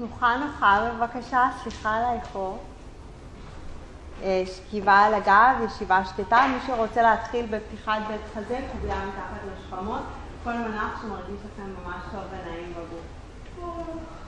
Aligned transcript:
תנוחה 0.00 0.36
נוחה 0.36 0.90
בבקשה, 0.90 1.48
סליחה 1.62 1.96
על 1.96 2.04
האיחור. 2.04 2.58
אה, 4.22 4.42
שכיבה 4.46 4.98
על 4.98 5.14
הגב, 5.14 5.60
ישיבה 5.64 6.04
שקטה. 6.04 6.46
מי 6.52 6.58
שרוצה 6.66 7.02
להתחיל 7.02 7.46
בפתיחת 7.46 7.98
בית 8.08 8.20
חזה, 8.34 8.60
קבלה 8.72 9.06
מתחת 9.06 9.40
לשכמות. 9.52 10.02
כל 10.44 10.52
מנח 10.52 11.02
שמרגיש 11.02 11.40
לכם 11.44 11.70
ממש 11.84 12.02
טוב 12.12 12.22
ונעים 12.30 12.72
בגוף. 12.72 14.19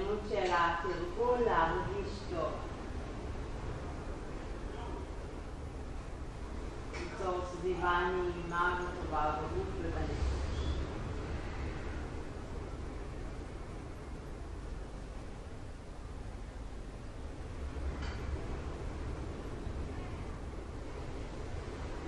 ההתכווננות 0.00 0.20
של 0.28 0.52
התרגול 0.52 1.38
להרגיש 1.38 2.18
טוב. 2.30 2.52
ליצור 6.92 7.40
סביבה 7.44 8.00
נעימה 8.00 8.80
וטובה 8.80 9.36
בגוף 9.38 9.68
ובנפש. 9.78 10.30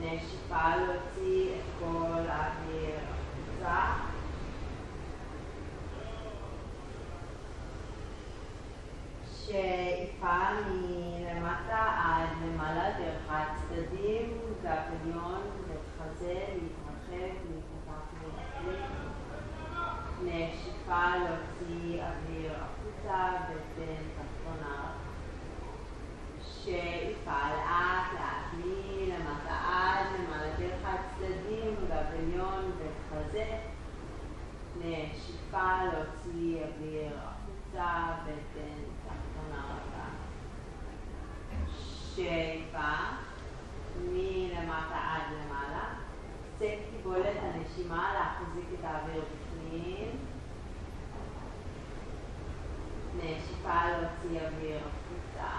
נשיפה 0.00 0.76
להוציא 0.76 1.54
את 1.54 1.62
כל 1.78 2.28
האוויר 2.28 2.94
החוצה. 2.96 4.12
שאיפה 9.46 10.38
מלמטה 10.66 11.86
עד 12.04 12.28
למעלה 12.44 12.90
דרך 12.98 13.22
הצדדים, 13.28 14.38
גביון 14.62 15.40
וחזה, 15.68 16.44
להתרחב, 16.48 17.34
להתפתח 17.48 18.04
ולהחליט. 18.22 18.84
נשיפה 20.22 21.06
להוציא 21.16 22.02
אוויר 22.02 22.52
החוצה, 22.52 23.28
בטן 23.48 24.02
תחתונה. 24.16 24.92
שאיפה 26.42 27.30
לאט 27.30 28.12
לאט 28.14 28.54
מלמטה 28.54 29.54
עד 29.72 30.06
למעלה 30.18 30.56
דרך 30.58 30.84
הצדדים, 30.84 31.74
גביון 31.88 32.70
וחזה. 32.78 33.58
נשיפה 34.78 35.72
להוציא 35.84 36.60
אוויר 36.64 37.18
החוצה, 37.18 38.14
בטן 38.24 38.82
תחתונה 39.06 39.64
רבה. 39.64 40.08
שאיפה 42.14 42.88
מלמטה 44.00 44.98
עד 44.98 45.22
למעלה. 45.32 45.84
קצה 46.56 46.66
קיבולת 46.90 47.36
הנשימה 47.42 48.14
להחזיק 48.14 48.66
את 48.80 48.84
האוויר 48.84 49.22
בפנים. 49.22 50.08
נשיפה 53.16 53.80
להוציא 53.84 54.40
אוויר 54.40 54.78
החוצה. 54.78 55.52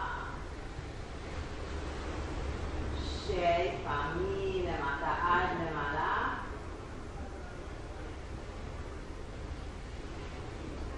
שאיפה 3.25 4.01
מלמטה 4.15 5.13
עד 5.21 5.49
למעלה. 5.59 6.33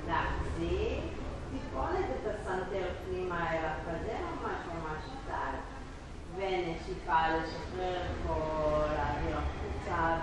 להחזיק. 0.08 1.16
טיפונת 1.52 2.06
את 2.16 2.28
הסנטר 2.28 2.88
פנימה 3.06 3.52
אל 3.54 3.66
החזה, 3.66 4.18
ממש 4.20 4.58
ממש 4.68 5.04
קצת. 5.04 5.58
ונשיפה 6.36 7.28
לשחרר 7.28 8.02
כל 8.28 8.96
האוויר 8.98 9.38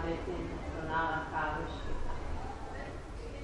בטן 0.02 0.42
תחתונה 0.56 1.22
רכה 1.28 1.56
ושקטה. 1.58 2.12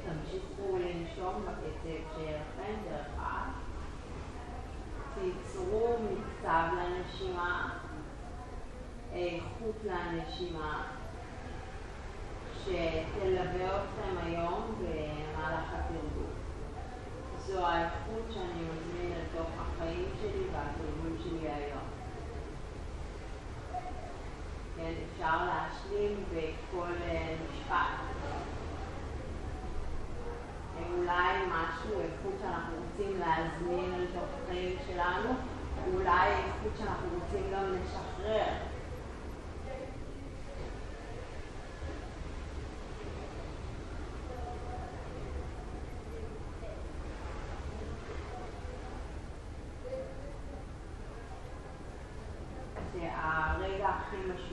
תמשיכו 0.05 0.77
לנשום 0.77 1.43
בקצב 1.43 2.17
שלכם 2.17 2.75
דרך 2.85 3.07
אף. 3.17 3.49
תיצרו 5.15 5.97
מקצב 6.03 6.69
לנשימה, 6.77 7.79
איכות 9.13 9.77
לנשימה, 9.85 10.85
שתלווה 12.65 13.77
אתכם 13.77 14.17
היום 14.23 14.75
במהלך 14.79 15.73
התרגול. 15.73 16.33
זו 17.39 17.67
האיכות 17.67 18.33
שאני 18.35 18.63
מזמין 18.63 19.13
לתוך 19.19 19.49
החיים 19.59 20.09
שלי 20.21 20.45
והתרגול 20.53 21.19
שלי 21.25 21.49
היום. 21.49 21.88
כן, 24.79 24.93
אפשר 25.13 25.37
להשלים 25.45 26.25
בכל 26.33 26.93
משפט. 27.51 28.09
אולי 30.97 31.37
משהו, 31.49 32.01
איכות 32.01 32.33
שאנחנו 32.41 32.75
רוצים 32.77 33.21
להזמין 33.21 34.01
לתוך 34.01 34.25
החיים 34.45 34.77
שלנו, 34.87 35.31
אולי 35.95 36.29
איכות 36.29 36.73
שאנחנו 36.79 37.09
רוצים 37.15 37.53
גם 37.53 37.65
לשחרר. 37.73 38.68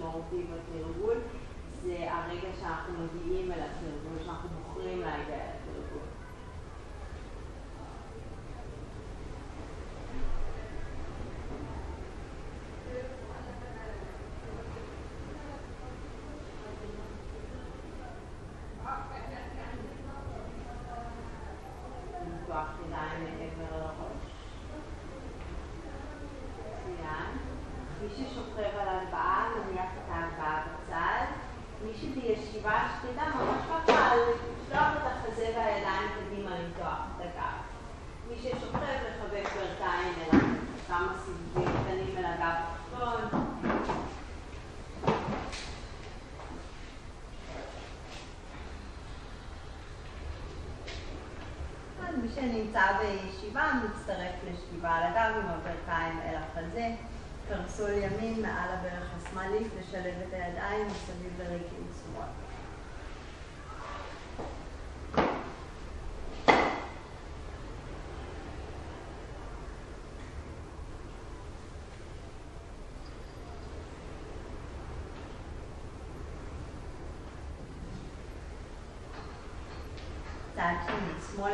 הכי 0.07 0.17
משמעותי 0.17 0.45
בתרגול 0.51 1.17
זה 1.83 1.97
הרגע 2.11 2.47
שאנחנו 2.59 2.93
מגיעים 2.93 3.51
אל 3.51 3.59
התרגול, 3.59 4.25
שאנחנו 4.25 4.49
בוחרים 4.49 4.99
להגיע 4.99 5.35
אל 5.35 5.41
התרגול. 5.41 6.05
לפתוח 22.41 22.67
ידיים 22.87 23.23
מעבר 23.23 23.77
לראש. 23.77 24.35
מצוין. 26.85 27.37
מי 28.01 28.09
ששוכב 28.09 28.77
על 28.79 28.87
הלוואה, 28.87 29.47
נניח 29.55 29.89
את 29.97 30.11
ההלוואה 30.11 30.63
בצד. 30.63 31.25
מי 31.85 31.93
שבישיבה 31.93 32.87
שקטה, 33.01 33.23
ממש 33.35 33.61
ככה, 33.69 34.15
לשלוח 34.15 34.91
את 34.97 35.01
החזה 35.05 35.53
והידיים 35.55 36.09
קדימה, 36.15 36.51
למתוח 36.59 36.99
את 37.15 37.21
הגב. 37.21 37.57
מי 38.29 38.35
ששוכב, 38.41 38.77
לחבק 38.79 39.53
ברכיים 39.55 40.13
אל 40.21 40.39
כמה 40.87 41.13
סיבובים 41.25 41.73
קטנים 41.83 42.17
אל 42.17 42.25
הגב 42.25 42.53
התחתון. 42.59 43.45
מי 52.75 52.81
שנמצא 52.81 52.97
בישיבה 52.99 53.71
מצטרף 53.83 54.35
לשכיבה 54.47 54.89
על 54.89 55.03
הגב 55.03 55.37
עם 55.37 55.47
הברכיים 55.47 56.19
אל 56.21 56.35
החזה. 56.35 56.95
קרסול 57.49 57.91
ימין 57.91 58.41
מעל 58.41 58.69
הברך 58.69 59.09
השמאלית, 59.17 59.67
לשלב 59.79 60.13
את 60.27 60.33
הידיים 60.33 60.87
מסביב 60.87 61.39
לריקים 61.39 61.87
שמאל. 62.03 62.25
צד 80.55 80.73
שני, 80.87 81.35
שמאל 81.35 81.53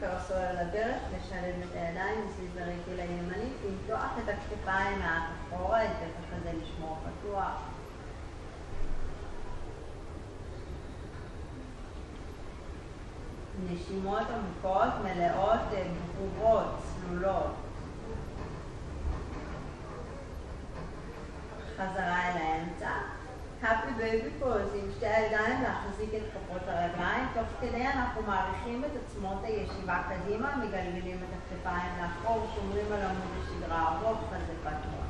פרסול 0.00 0.36
על 0.36 0.56
הדרך, 0.56 1.02
לשלב 1.16 1.54
את 1.62 1.74
הידיים 1.74 2.26
מסביב 2.26 2.56
לרגל 2.56 3.00
הימנית, 3.00 3.52
למתוח 3.64 4.10
את 4.24 4.28
הכתפיים 4.28 4.98
מעט 4.98 5.22
אחורה, 5.48 5.84
את 5.84 5.90
בטח 5.90 6.32
הזה 6.32 6.52
לשמור 6.62 6.98
פתוח. 7.04 7.62
נשימות 13.70 14.22
עמוקות, 14.30 14.92
מלאות, 15.04 15.60
אה, 15.72 15.86
ברורות, 16.16 16.66
צלולות. 16.82 17.54
חזרה 21.76 22.28
אל 22.28 22.36
האמצע. 22.36 22.90
Pose 24.40 24.74
עם 24.74 24.90
שתי 24.96 25.06
הידיים 25.06 25.62
להחזיק 25.62 26.10
את 26.14 26.22
כפות 26.32 26.62
הרגליים. 26.66 27.26
תוך 27.34 27.46
כדי 27.60 27.86
אנחנו 27.86 28.22
מעריכים 28.22 28.84
את 28.84 28.90
עצמות 29.04 29.44
הישיבה 29.44 30.02
קדימה, 30.08 30.56
מגלגלים 30.56 31.16
את 31.16 31.36
הכתפיים 31.38 31.92
לאחור, 32.00 32.46
שומרים 32.54 32.92
על 32.92 33.02
עמוד 33.02 33.42
השדרה 33.42 33.88
ארוך, 33.88 34.18
חזה 34.30 34.54
פתוח. 34.62 35.08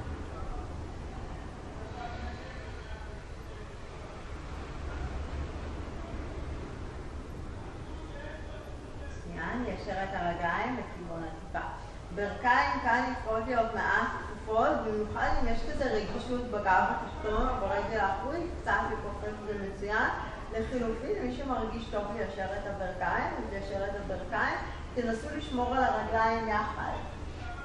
ליישר 9.68 10.04
את 10.04 10.08
הרגליים 10.12 10.76
לכיוון 10.76 11.22
הטיפה. 11.24 11.66
ברכיים 12.14 12.80
כאן 12.82 13.12
יכולות 13.12 13.46
להיות 13.46 13.74
מעט 13.74 14.27
כפופות, 14.48 14.76
במיוחד 14.86 15.28
אם 15.42 15.48
יש 15.48 15.60
כזה 15.72 15.84
רגישות 15.84 16.50
בגב 16.50 16.84
התחתון 16.90 17.48
או 17.48 17.54
ברגל 17.60 18.00
האחורי, 18.00 18.46
קצת 18.60 18.80
לכופף 18.92 19.36
זה 19.46 19.54
מצוין. 19.68 20.08
לחילופין, 20.52 21.22
מי 21.22 21.36
שמרגיש 21.36 21.84
טוב 21.84 22.02
ליישר 22.16 22.44
את 22.44 22.66
הברכיים, 22.66 23.34
ליישר 23.50 23.84
את 23.84 23.90
הברכיים, 24.04 24.56
תנסו 24.94 25.26
לשמור 25.36 25.74
על 25.74 25.84
הרגליים 25.84 26.48
יחד. 26.48 26.92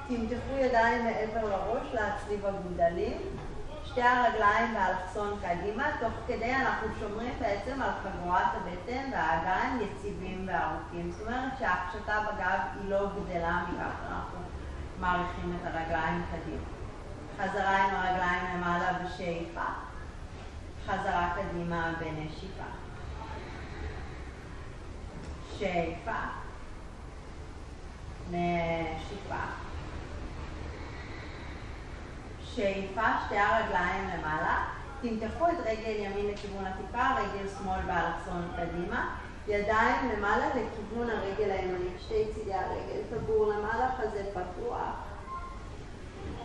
תמתחו 0.08 0.56
ידיים 0.56 1.04
מעבר 1.04 1.48
לראש 1.48 1.86
להצליב 1.92 2.46
הגודלים. 2.46 3.18
שתי 3.84 4.02
הרגליים 4.02 4.74
באלכסון 4.74 5.38
קדימה, 5.42 5.84
תוך 6.00 6.12
כדי 6.26 6.54
אנחנו 6.54 6.88
שומרים 7.00 7.32
בעצם 7.40 7.82
על 7.82 7.90
חגורת 8.02 8.46
הבטן 8.54 9.10
והאגן 9.12 9.78
יציבים 9.80 10.48
וארוכים. 10.48 11.10
זאת 11.10 11.26
אומרת 11.26 11.52
שההקשתה 11.58 12.20
בגב 12.20 12.58
היא 12.74 12.90
לא 12.90 13.06
גדלה 13.06 13.62
מכך, 13.68 13.94
אנחנו 14.10 14.43
מעריכים 15.00 15.56
את 15.56 15.66
הרגליים 15.66 16.22
קדימה. 16.30 16.74
חזרה 17.38 17.84
עם 17.84 17.94
הרגליים 17.94 18.44
למעלה 18.54 18.92
בשאיפה, 18.92 19.64
חזרה 20.86 21.34
קדימה 21.34 21.92
בנשיפה. 22.00 22.64
שאיפה, 25.58 26.20
נשיפה. 28.30 29.44
שאיפה 32.44 33.02
שתי 33.26 33.38
הרגליים 33.38 34.08
למעלה, 34.08 34.64
תמתחו 35.00 35.48
את 35.48 35.58
רגל 35.64 35.96
ימין 35.98 36.26
לכיוון 36.26 36.64
הטיפה, 36.66 37.08
רגל 37.14 37.48
שמאל 37.58 37.80
באלכסון 37.80 38.48
קדימה, 38.56 39.16
ידיים 39.48 40.10
למעלה 40.16 40.46
לכיוון 40.48 41.10
הרגל 41.10 41.50
הימנית, 41.50 42.00
שתי 42.00 42.24
צידי 42.34 42.54
הרגל, 42.54 43.00
טבור 43.10 43.52
למעלה, 43.52 43.88
חזה 43.98 44.24
פתוח. 44.32 44.92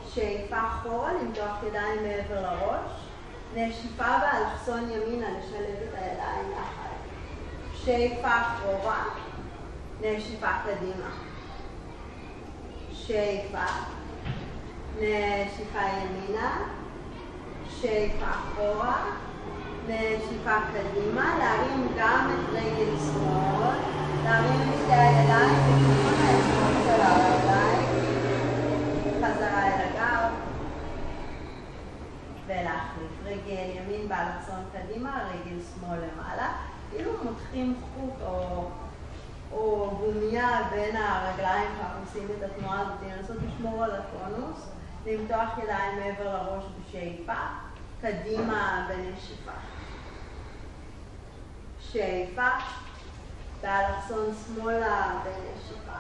שאיפה 0.09 0.57
אחורה, 0.67 1.13
למתוח 1.13 1.63
ידיים 1.67 2.03
מעבר 2.03 2.41
לראש. 2.41 2.91
נשיפה 3.55 4.17
באלכסון 4.19 4.89
ימינה, 4.89 5.27
לשלב 5.29 5.75
את 5.89 5.93
הידיים 5.93 6.51
יחד. 6.51 6.95
שאיפה 7.73 8.29
אחורה, 8.41 9.03
נשיפה 10.01 10.47
קדימה. 10.63 11.09
שאיפה. 12.93 13.65
נשיפה 14.95 15.79
ימינה, 15.79 16.57
שאיפה 17.69 18.25
אחורה, 18.25 19.03
נשיפה 19.89 20.56
קדימה, 20.74 21.36
להרים 21.39 21.88
גם 21.97 22.30
את 22.33 22.50
רגל 22.53 22.97
שמאל, 22.97 23.77
להרים 24.24 24.69
את 24.69 24.75
שתי 24.81 24.94
הידיים 24.94 25.59
בכיוון 25.65 26.19
היסוד 26.19 26.83
של 26.83 27.01
הרגליים, 27.01 27.89
חזרה 29.21 29.68
אל 29.68 29.81
הגב, 29.81 30.31
ולהחליף 32.47 33.12
רגל 33.24 33.69
ימין 33.75 34.07
באלכסון 34.07 34.63
קדימה, 34.74 35.24
רגל 35.30 35.57
שמאל 35.62 36.00
למעלה, 36.00 36.53
כאילו 36.92 37.12
מותחים 37.24 37.75
חוט 37.95 38.21
או, 38.27 38.65
או 39.51 39.92
גומיה 40.00 40.62
בין 40.71 40.95
הרגליים 40.95 41.68
כשאנחנו 41.75 42.01
עושים 42.06 42.27
את 42.38 42.44
התנועה 42.44 42.81
הזאת, 42.81 42.97
לנסות 43.07 43.38
לשמור 43.47 43.83
על 43.83 43.92
הטונוס. 43.92 44.69
למתוח 45.06 45.57
ידיים 45.63 46.00
מעבר 46.00 46.33
לראש 46.33 46.63
בשאיפה, 46.80 47.33
קדימה 48.01 48.88
בנשיפה. 48.89 49.51
שאיפה, 51.91 52.47
באלכסון 53.62 54.33
שמאלה 54.45 55.19
בנשיפה. 55.24 56.00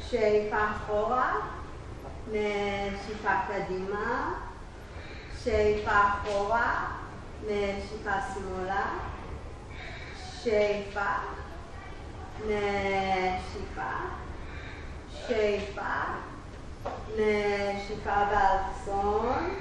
שאיפה 0.00 0.56
אחורה, 0.70 1.34
נשיפה 2.28 3.30
קדימה, 3.48 4.34
שאיפה 5.44 5.90
אחורה, 5.90 6.84
נשיפה 7.42 8.12
שמאלה, 8.34 8.86
שאיפה, 10.42 11.10
נשיפה, 12.46 13.92
שאיפה, 15.26 15.82
נשיפה 17.16 18.24
באלכסון, 18.30 19.54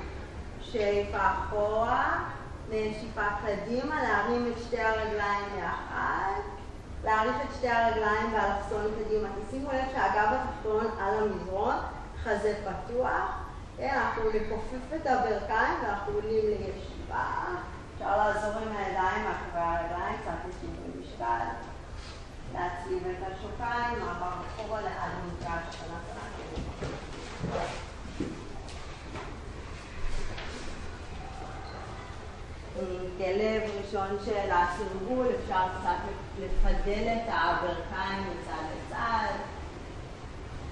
שאיפה 0.61 1.17
אחורה, 1.17 2.36
נשיפה 2.69 3.21
קדימה, 3.45 4.03
להרים 4.03 4.51
את 4.51 4.61
שתי 4.63 4.81
הרגליים 4.81 5.45
יחד, 5.59 6.41
להעריך 7.03 7.35
את 7.35 7.55
שתי 7.57 7.69
הרגליים 7.69 8.31
באלכסון 8.31 8.91
קדימה. 8.99 9.27
תשימו 9.47 9.71
לב 9.71 9.85
שהגב 9.91 10.27
התחתון 10.31 10.85
על 10.99 11.23
המזרון, 11.23 11.75
חזה 12.23 12.53
פתוח, 12.63 13.43
כן, 13.77 13.99
אנחנו 14.01 14.23
נכופף 14.29 14.95
את 14.95 15.07
הברכיים 15.07 15.73
ואנחנו 15.83 16.13
עולים 16.13 16.43
לישיבה. 16.47 17.25
אפשר 17.95 18.17
לעזור 18.17 18.61
עם 18.61 18.75
הידיים 18.77 19.23
מאחורי 19.23 19.63
הרגליים, 19.63 20.17
קצת 20.21 20.49
לשיווי 20.49 21.01
משקל. 21.01 21.45
להצליב 22.53 23.03
את 23.07 23.27
השוקיים, 23.27 23.99
מעבר 23.99 24.31
אחורה 24.47 24.81
לאן 24.81 25.11
מפגש, 25.27 25.77
כלב 33.17 33.61
ראשון 33.77 34.17
של 34.25 34.51
הסרבול, 34.51 35.27
אפשר 35.43 35.63
קצת 35.79 35.97
לפדל 36.39 37.07
את 37.07 37.27
הברכיים 37.27 38.23
מצד 38.23 38.63
לצד, 38.73 39.33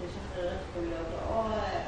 לשחרר 0.04 0.52
את 0.52 0.60
חוליות 0.74 1.08
העורף. 1.22 1.84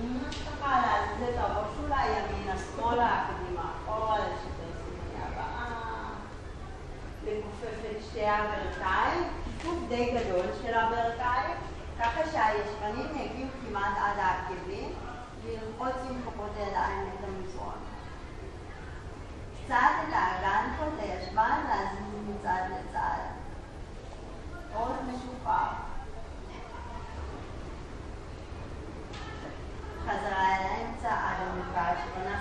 ממש 0.00 0.36
ככה 0.36 0.80
להזיז 0.80 1.34
את 1.34 1.38
הראש 1.38 1.68
אולי 1.82 2.06
ימינה, 2.06 2.54
שמאלה, 2.58 3.26
קדימה, 3.28 3.70
אחורה, 3.82 4.18
לשחרר 4.18 4.72
סימני 4.84 5.24
הבאה, 5.24 6.10
לכופף 7.24 7.90
את 7.90 8.04
שתי 8.10 8.26
הברכיים, 8.26 9.28
כיפוף 9.44 9.78
די 9.88 10.14
גדול 10.14 10.46
של 10.62 10.74
הברכיים, 10.74 11.56
ככה 12.00 12.20
שהישבנים 12.32 13.20
יגיעו 13.20 13.48
וללחוץ 15.44 15.96
עם 16.10 16.22
כפות 16.22 16.50
הידיים 16.56 17.08
את 17.18 17.24
המזרון. 17.24 17.74
קצת 19.64 19.74
את 20.08 20.12
האגן 20.12 20.72
פה, 20.78 20.84
את 20.84 20.98
הישבן, 20.98 21.60
להזיז 21.68 22.36
מצד 22.36 22.62
לצד. 22.70 23.18
עוד 24.74 24.96
משוחרר. 25.02 25.72
חזרה 30.04 30.56
אל 30.56 30.62
האמצע 30.62 31.08
עד 31.08 31.36
המפגש, 31.40 31.98
הרגל 32.16 32.36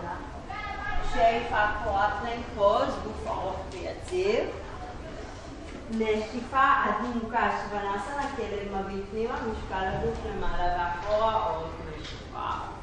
שלך. 0.00 1.14
שאיפה 1.14 1.66
קורה 1.84 2.20
פוז, 2.54 2.88
גוף 3.04 3.26
ארוך 3.26 3.60
ויציב. 3.70 4.63
נשיפה 5.98 6.62
עד 6.84 7.06
מוקש, 7.14 7.54
ונסנה 7.70 8.28
כלב 8.36 8.80
מביט 8.80 9.04
פנימה, 9.10 9.34
משקל 9.34 9.86
הגוף 9.86 10.18
למעלה 10.26 10.76
ואחורה, 10.78 11.34
עוד 11.34 11.66
משוחרר. 12.00 12.74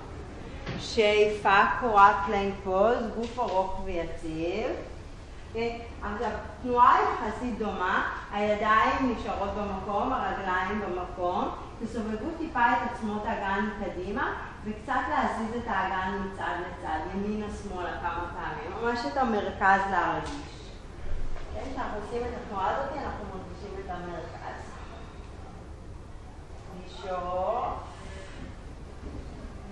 שאיפה 0.80 1.58
קורת 1.80 2.15
פלנק 2.25 2.53
פוז, 2.63 2.98
גוף 3.15 3.39
ארוך 3.39 3.82
ויציב. 3.86 4.72
עכשיו, 6.01 6.32
תנועה 6.62 6.98
יחסית 7.01 7.58
דומה, 7.58 8.12
הידיים 8.32 9.15
נשארות 9.15 9.50
במקום, 9.50 10.13
הרגליים 10.13 10.82
במקום, 10.82 11.50
תסובבו 11.84 12.27
טיפה 12.38 12.72
את 12.72 12.91
עצמות 12.91 13.24
האגן 13.25 13.70
קדימה, 13.80 14.34
וקצת 14.65 15.01
להזיז 15.10 15.56
את 15.58 15.68
האגן 15.68 16.18
מצד 16.25 16.53
לצד, 16.60 17.00
ימינה 17.13 17.46
שמאלה 17.63 17.98
כמה 18.01 18.25
פעמים, 18.34 18.84
ממש 18.84 19.00
את 19.06 19.18
המרכז 19.18 19.82
להרגיש. 19.91 20.61
כן, 21.53 21.72
כשאנחנו 21.72 21.98
עושים 22.05 22.22
את 22.22 22.34
התנועה 22.41 22.77
הזאת, 22.77 22.91
אנחנו 22.98 23.25
מרגישים 23.25 23.86
את 23.86 23.89
המרכז. 23.89 24.62
נשאוף, 26.86 27.74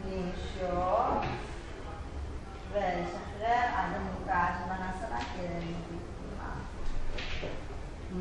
נשאוף, 0.05 1.25
ולשחרר 2.71 3.65
עד 3.75 3.89
עמוקה 3.95 4.47
שבנסרה 4.59 5.19
כדי 5.35 5.73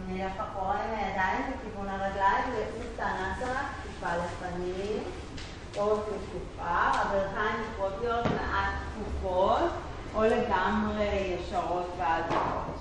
נלך 0.06 0.32
אחורה 0.40 0.84
עם 0.84 0.94
הידיים 0.94 1.42
לכיוון 1.50 1.88
הרגליים 1.88 2.44
הנסרה, 2.98 3.62
טיפה 3.82 4.16
לפנים. 4.16 5.02
עורף 5.76 6.00
משופר, 6.00 7.00
הברכיים 7.00 7.56
יכולות 7.72 8.00
להיות 8.00 8.26
מעט 8.26 8.74
כפופות 8.94 9.70
או 10.14 10.22
לגמרי 10.22 11.04
ישרות 11.04 11.90
ועדות. 11.98 12.77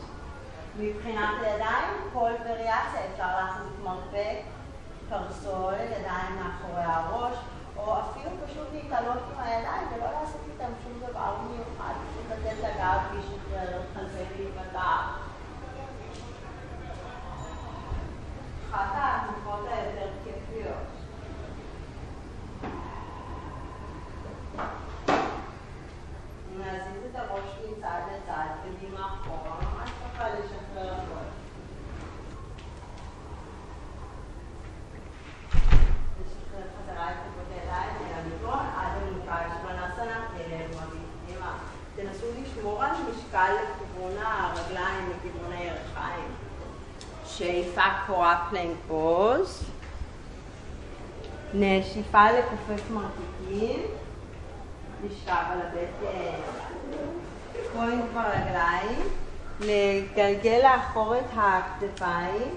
מבחינת 0.80 1.30
הידיים, 1.42 1.94
כל 2.14 2.32
וריאציה 2.46 3.02
אפשר 3.12 3.28
לעשות 3.36 3.74
מרפק, 3.84 4.38
קרסול, 5.10 5.74
ידיים 5.74 6.36
מאחורי 6.36 6.84
הראש, 6.84 7.38
או 7.78 8.00
אפילו 8.00 8.30
פשוט 8.46 8.68
להתעלות 8.74 9.24
עם 9.34 9.44
הידיים 9.44 9.88
ולא 9.96 10.06
לעשות 10.06 10.42
איתם 10.52 10.72
שום 10.84 11.10
דבר 11.10 11.36
מיוחד, 11.50 11.94
פשוט 11.94 12.32
לתת 12.32 12.58
לגב 12.60 13.00
להשתחרר, 13.14 13.82
חזה 13.96 14.24
להיפתח. 14.38 15.28
אחת 18.72 18.96
התנוחות 18.96 19.66
היותר 19.72 20.10
כיפיות. 20.24 20.98
להזיז 26.60 27.04
את 27.12 27.16
הראש 27.16 27.50
מצד 27.70 28.02
לצד, 28.08 28.46
קדימה 28.64 29.08
אחורה, 29.08 29.56
ממש 29.62 29.90
ככה 29.90 30.30
לשחרר 30.30 30.94
הכל. 30.94 31.28
לשחרר 36.22 36.64
חזרה 36.78 37.12
את 37.12 37.16
כפות 37.16 37.46
הידיים 37.52 37.96
אל 38.02 38.20
המדרון 38.20 38.66
עד 38.78 38.92
המוקש 39.02 39.52
בנסנה 39.64 40.28
כלב 40.28 40.70
מביא 40.70 41.08
תנסו 41.98 42.26
לשמור 42.42 42.84
על 42.84 42.92
משקל 42.92 43.52
לכיוון 43.54 44.18
הרגליים, 44.24 45.10
לכיוון 45.10 45.52
הירכיים. 45.52 46.32
שאיפה 47.38 47.82
קורה 48.08 48.48
פלנק 48.50 48.78
פוז. 48.88 49.64
נשיפה 51.54 52.32
לכופף 52.32 52.90
מרתיקים. 52.92 53.80
לשכב 55.06 55.44
על 55.52 55.60
הבטן, 55.62 56.42
point 57.74 58.04
ברגליים, 58.14 59.02
לגלגל 59.60 60.60
לאחור 60.64 61.18
את 61.18 61.26
הכתפיים, 61.36 62.56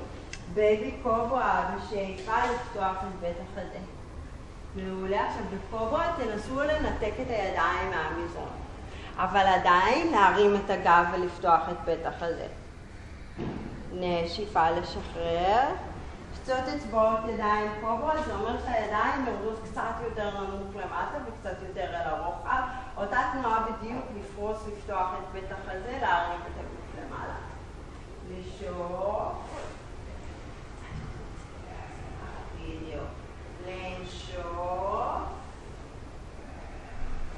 baby 0.55 0.95
cobra 1.03 1.71
בשאיפה 1.77 2.33
לפתוח 2.53 2.97
את 2.97 3.21
בית 3.21 3.37
החזה. 3.53 3.79
מעולה. 4.77 5.27
עכשיו 5.27 5.43
בקוברה 5.55 6.13
תנסו 6.17 6.61
לנתק 6.61 7.13
את 7.23 7.31
הידיים 7.31 7.91
מהמזרון, 7.91 8.49
אבל 9.17 9.47
עדיין 9.47 10.13
להרים 10.13 10.57
את 10.57 10.71
הגב 10.71 11.05
ולפתוח 11.13 11.61
את 11.71 11.77
בית 11.85 12.07
החזה. 12.07 12.47
נשיפה 13.93 14.71
לשחרר. 14.71 15.61
קצות 16.35 16.69
אצבעות 16.77 17.21
ידיים 17.29 17.71
קוברה, 17.81 18.23
זה 18.23 18.35
אומר 18.35 18.57
שהידיים 18.65 19.27
יורדות 19.27 19.61
קצת 19.71 19.95
יותר 20.05 20.31
נמוך 20.41 20.77
למטה 20.77 21.19
וקצת 21.27 21.57
יותר 21.69 21.85
אל 21.85 22.09
הרוחב. 22.09 22.63
אותה 22.97 23.21
תנועה 23.33 23.67
בדיוק, 23.67 24.05
לפרוס, 24.21 24.59
לפתוח 24.67 25.11
את 25.19 25.33
בית 25.33 25.53
החזה, 25.53 25.99
להרים 26.03 26.41
את 26.41 26.61
הגוף 26.61 27.07
למעלה. 27.07 27.35
לשאוף. 28.31 29.33
בדיוק. 32.55 33.09
לנשוף. 33.67 35.23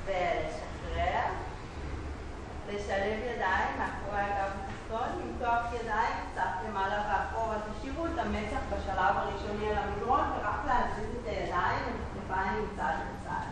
ולשחרר. 0.04 1.28
לשלב 2.68 3.18
ידיים 3.34 3.78
מאחורי 3.78 4.20
הגב 4.20 4.50
התחתון, 4.92 5.08
למתוח 5.20 5.62
ידיים 5.80 6.14
קצת 6.32 6.50
למעלה 6.68 7.02
ואחורה. 7.08 7.56
תשאירו 7.78 8.06
את 8.06 8.11
המצח 8.22 8.60
בשלב 8.68 9.16
הראשוני 9.16 9.70
על 9.70 9.76
המדרון 9.78 10.20
ורק 10.20 10.60
להזיז 10.66 11.16
את 11.22 11.26
הידיים, 11.26 11.84
את 11.86 12.16
הכתפיים 12.16 12.68
מצד 12.72 12.92
לצד. 12.92 13.46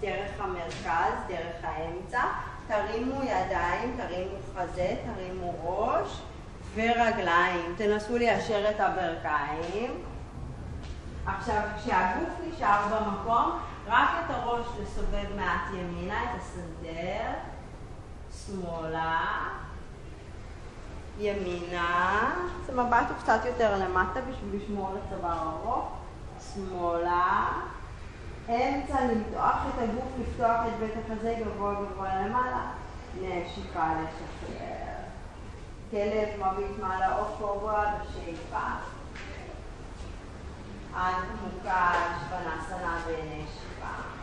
דרך 0.00 0.40
המרכז, 0.40 1.12
דרך 1.28 1.56
האמצע. 1.62 2.22
תרימו 2.66 3.22
ידיים, 3.22 3.96
תרימו 3.96 4.36
חזה, 4.54 4.96
תרימו 5.04 5.54
ראש 5.62 6.20
ורגליים. 6.74 7.74
תנסו 7.76 8.18
ליישר 8.18 8.70
את 8.70 8.80
הברכיים. 8.80 10.02
עכשיו, 11.26 11.62
כשהגוף 11.76 12.28
נשאר 12.46 12.80
במקום, 12.90 13.58
רק 13.86 14.08
את 14.24 14.30
הראש 14.30 14.66
לסובב 14.82 15.36
מעט 15.36 15.74
ימינה, 15.74 16.22
את 16.24 16.40
הסנדר, 16.40 17.53
שמאלה, 18.46 19.20
ימינה, 21.18 22.30
זה 22.66 22.72
מבט 22.72 23.06
הוא 23.08 23.16
קצת 23.22 23.40
יותר 23.44 23.78
למטה 23.78 24.20
בשביל 24.20 24.62
לשמור 24.62 24.88
על 24.88 24.96
הצוואר 24.96 25.38
ארוך, 25.42 25.92
שמאלה, 26.54 27.48
אמצע 28.48 29.00
למתוח 29.00 29.56
את 29.68 29.82
הגוף, 29.82 30.08
לפתוח 30.20 30.60
את 30.66 30.78
בית 30.80 30.92
החזה 31.04 31.34
גבוה 31.40 31.74
גבוה 31.74 32.26
למעלה, 32.26 32.70
נשיקה 33.20 33.94
לשחרר. 33.94 34.94
כלב 35.90 36.28
מביט 36.38 36.78
מעלה 36.80 37.18
או 37.18 37.24
קוברה 37.38 37.94
בשאיפה. 38.00 38.66
עד 40.94 41.14
מוקש 41.42 42.22
בנסנה 42.30 42.98
ונשיפה. 43.06 44.13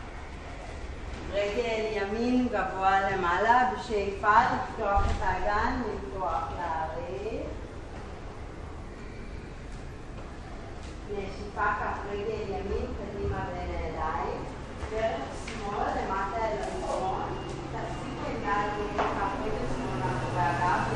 רגל 1.32 1.84
ימין 1.92 2.48
גבוה 2.48 3.10
למעלה, 3.10 3.70
בשאיפה 3.72 4.28
לפתוח 4.28 5.04
את 5.06 5.22
האגן, 5.22 5.82
לפתוח 5.94 6.42
להאריך. 6.58 7.46
נשיפה 11.10 11.64
כף 11.64 11.98
רגל 12.10 12.42
ימין 12.48 12.86
קדימה 12.98 13.44
בין 13.52 13.76
הידיים. 13.76 14.44
דרך 14.90 15.20
שמאל 15.46 15.86
למטה 15.86 16.36
אל 16.36 16.56
המדרון. 16.62 17.22
תפסיק 17.72 18.18
את 18.22 18.42
יד 18.42 18.96
כף 18.96 19.32
רגל 19.44 19.66
שמאל 19.76 19.98
מאחורי 19.98 20.42
הגב. 20.42 20.92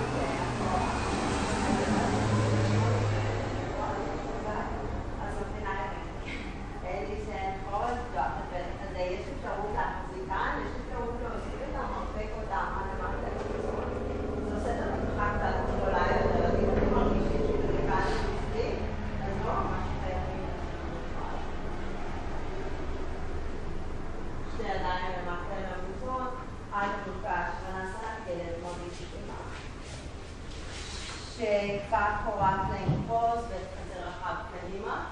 שאיפה 31.37 32.07
קורת 32.25 32.61
plank 32.71 33.08
pose 33.08 33.39
וחזה 33.39 34.05
רחב 34.07 34.35
קדימה, 34.53 35.05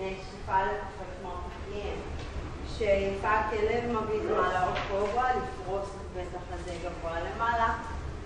נשיפה 0.00 0.62
לכופף 0.62 1.22
מרפקים, 1.22 2.00
שאיפה 2.78 3.30
כלב 3.50 3.84
מביט 3.92 4.22
מעלה 4.30 4.66
או 4.66 4.72
קוברה, 4.90 5.30
לפרוס 5.30 5.88
את 5.88 6.16
בית 6.16 6.28
החזה 6.34 6.74
גבוה 6.84 7.12
למעלה, 7.20 7.74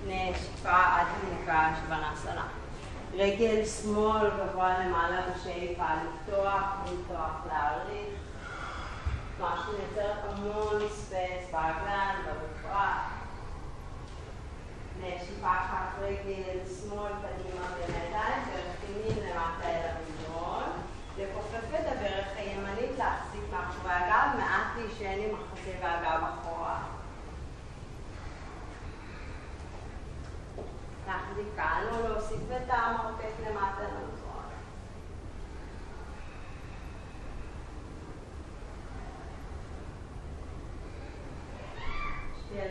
נשיפה 0.07 0.71
adho 0.71 1.07
mukha 1.31 1.79
svanasana. 1.89 2.47
רגל 3.15 3.65
שמאל 3.65 4.31
גבוה 4.31 4.79
למעלה 4.79 5.21
בשאיפה 5.31 5.85
לפתוח, 5.85 6.63
לפתוח 6.85 7.33
להאריך, 7.47 8.19
מה 9.41 9.65
שמייצר 9.65 10.13
המון 10.29 10.89
space 10.91 11.45
באגן, 11.53 12.15
בפרט. 12.25 13.13
נשיפה 15.01 15.55
כף 15.55 15.99
רגל 16.01 16.59
שמאל 16.67 17.13
קדימה 17.13 17.67
בין 17.77 17.97
הידיים, 17.97 18.43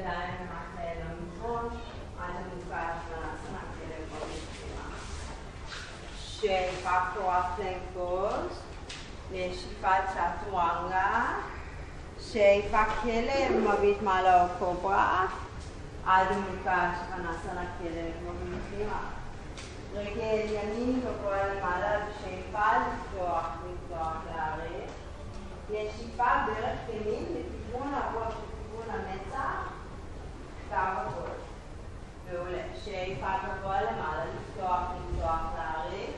Niederlande 0.01 0.45
macht 0.49 0.73
er 0.81 0.97
einen 0.97 1.29
Ton, 1.37 1.65
also 2.21 2.41
nu 2.49 2.57
fac 2.69 2.97
smacchere 3.45 3.99
pozitiva. 4.11 4.85
Și 6.31 6.47
fac 6.85 7.07
o 7.23 7.25
aflencos, 7.41 8.51
deci 9.33 9.61
fața 9.81 10.25
toanga, 10.41 11.11
și 12.25 12.45
fac 12.73 12.91
ele, 13.17 13.37
mă 13.65 13.75
vit 13.83 13.99
mă 14.07 14.17
la 14.25 14.35
o 14.45 14.47
cobra, 14.59 15.11
altă 16.13 16.35
munca 16.43 16.79
și 16.95 17.03
fana 17.09 17.33
smacchere 17.41 18.05
pozitiva. 18.23 19.01
Perché 19.93 20.29
gli 20.47 20.57
amici 20.65 21.09
con 21.21 21.35
il 21.45 21.53
malato 21.63 22.09
c'è 22.17 22.29
il 22.37 22.43
și 22.43 22.43
fac 22.53 23.51
de 23.61 23.73
parlare, 23.91 24.73
e 25.77 25.81
ci 25.93 26.05
fa 26.17 26.31
veramente 26.45 27.39
una 27.83 28.01
voce, 28.13 28.41
una 28.81 28.97
mezza 29.07 29.30
הראש. 30.79 31.41
מעולה. 32.31 32.63
שאיפה 32.83 33.27
גבוה 33.45 33.81
למעלה, 33.81 34.23
לפתוח, 34.25 34.81
לפתוח, 34.97 35.41
להאריך. 35.57 36.15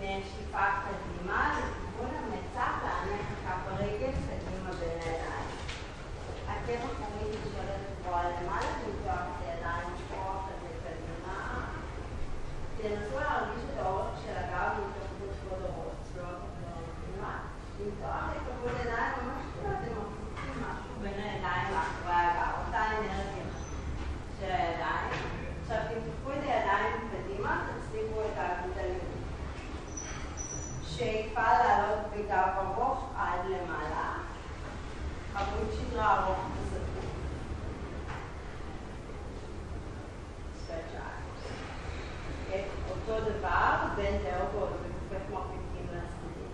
נשיפה 0.00 0.66
קדימה 0.84 1.58
לכיוון 1.58 2.14
המצח, 2.14 2.72
להניח 2.84 3.26
את 3.32 3.38
כף 3.46 3.72
הרגל 3.72 4.12
קדימה 4.26 4.70
בין 4.80 4.98
הידיים. 5.00 5.48
עקב 6.48 6.80
אחורי 6.84 7.30
נשארת 7.30 7.80
גבוה 8.00 8.22
למעלה, 8.22 8.70
לפתוח 8.88 9.20
את 9.20 9.44
הידיים, 9.46 9.94
כוח 10.10 10.44
את 10.50 10.60
זה 10.62 10.68
קדימה. 10.84 11.64
תנסו 12.76 13.20
להרגיש 13.20 13.64
את 13.72 13.78
האורך 13.78 14.10
של 14.24 14.36
הגב 14.36 14.70
מתוך 14.78 15.10
כבוד 15.40 15.62
הראש, 15.62 15.98
לא 16.16 16.22
קדימה. 16.22 17.38
למתוח 17.80 18.24
את 18.36 18.42
כבוד 18.46 18.74
הידיים, 18.78 19.12
ממש 19.22 19.44
כאילו 19.52 19.72
אתם 19.72 19.92
מחזיקים 20.00 20.62
משהו 20.62 20.94
בין 21.02 21.20
הידיים 21.20 21.74
מאחורי 21.74 22.14
הגב, 22.14 22.52
אותה 22.66 22.82
אנרגיה 22.86 23.46
של 24.40 24.50
הידיים. 24.50 25.10
עכשיו 25.62 25.78
תמתחו 25.88 26.32
את 26.32 26.42
הידיים 26.42 27.10
קדימה, 27.10 27.66
תצליחו 27.66 28.20
את 28.20 28.36
הגדלים. 28.36 29.16
שאיפה 30.96 31.42
לעלות 31.42 31.98
בגב 32.12 32.48
ארוך 32.58 33.04
עד 33.18 33.40
למעלה. 33.44 34.12
עמוד 35.36 35.68
שדרה 35.72 36.18
ארוך 36.18 36.38
וספור. 36.38 37.10
stretch 40.66 40.94
eyes. 40.96 41.42
אותו 42.90 43.20
דבר, 43.30 43.74
בין 43.96 44.14
דאוגות 44.22 44.70
וכופף 44.70 45.30
מרפקים 45.30 45.86
לצדדים. 45.90 46.52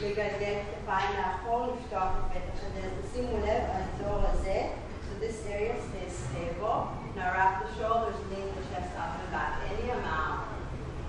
לגלגל 0.00 0.58
כתפיים 0.70 1.10
לאחור, 1.18 1.66
לפתוח 1.66 2.02
את 2.02 2.32
פתח 2.32 2.60
הדלת. 2.66 3.12
שימו 3.12 3.36
לב, 3.38 3.62
האזור 3.72 4.22
הזה, 4.30 4.68
so 5.06 5.20
this 5.20 5.46
area 5.46 5.74
stays 5.88 6.14
stable. 6.26 6.78
Now 7.16 7.32
wrap 7.34 7.54
the 7.62 7.68
shoulders, 7.78 8.18
lean 8.30 8.48
the 8.56 8.62
chest 8.70 8.92
up 9.02 9.12
and 9.20 9.30
back. 9.32 9.52
any 9.70 9.90
amount. 9.90 10.46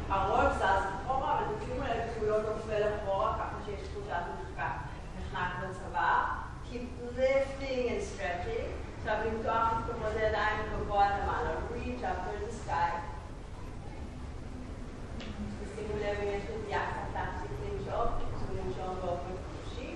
הראש 0.09 0.55
זז 0.55 0.83
אחורה, 1.03 1.39
אבל 1.39 1.45
תשימו 1.59 1.83
לב 1.83 2.01
שהוא 2.13 2.27
לא 2.29 2.37
נופל 2.41 2.83
אחורה, 2.95 3.33
ככה 3.33 3.55
שיש 3.65 3.79
תחושת 3.79 4.21
מחקר. 4.41 4.73
נחנק 5.19 5.51
בצוואר. 5.61 6.23
Keep 6.71 7.17
lifting 7.17 7.89
and 7.89 8.01
stretching. 8.01 8.67
עכשיו 8.99 9.15
למתוח 9.25 9.71
את 9.71 9.93
כבוד 9.93 10.11
הידיים 10.15 10.59
גבוה 10.73 11.09
למעלה. 11.09 11.49
reach 11.71 12.03
up 12.03 12.17
towards 12.25 12.43
the 12.47 12.69
sky. 12.69 12.91
תשימו 15.63 15.97
לב 15.99 16.17
אם 16.23 16.27
יש 16.27 16.43
נטייה 16.43 16.79
קצת 16.79 17.13
להפסיק 17.13 17.51
לנשום, 17.63 18.07
תנסו 18.17 18.53
לנשום 18.53 18.95
באופן 19.01 19.33
חופשי. 19.47 19.95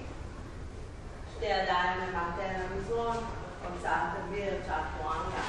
שתי 1.35 1.45
ידיים 1.45 1.99
למטה 1.99 2.41
אל 2.41 2.61
המזרון, 2.61 3.17
הוצאת 3.67 3.91
אוויר, 4.23 4.53
צ'טואנגה. 4.63 5.41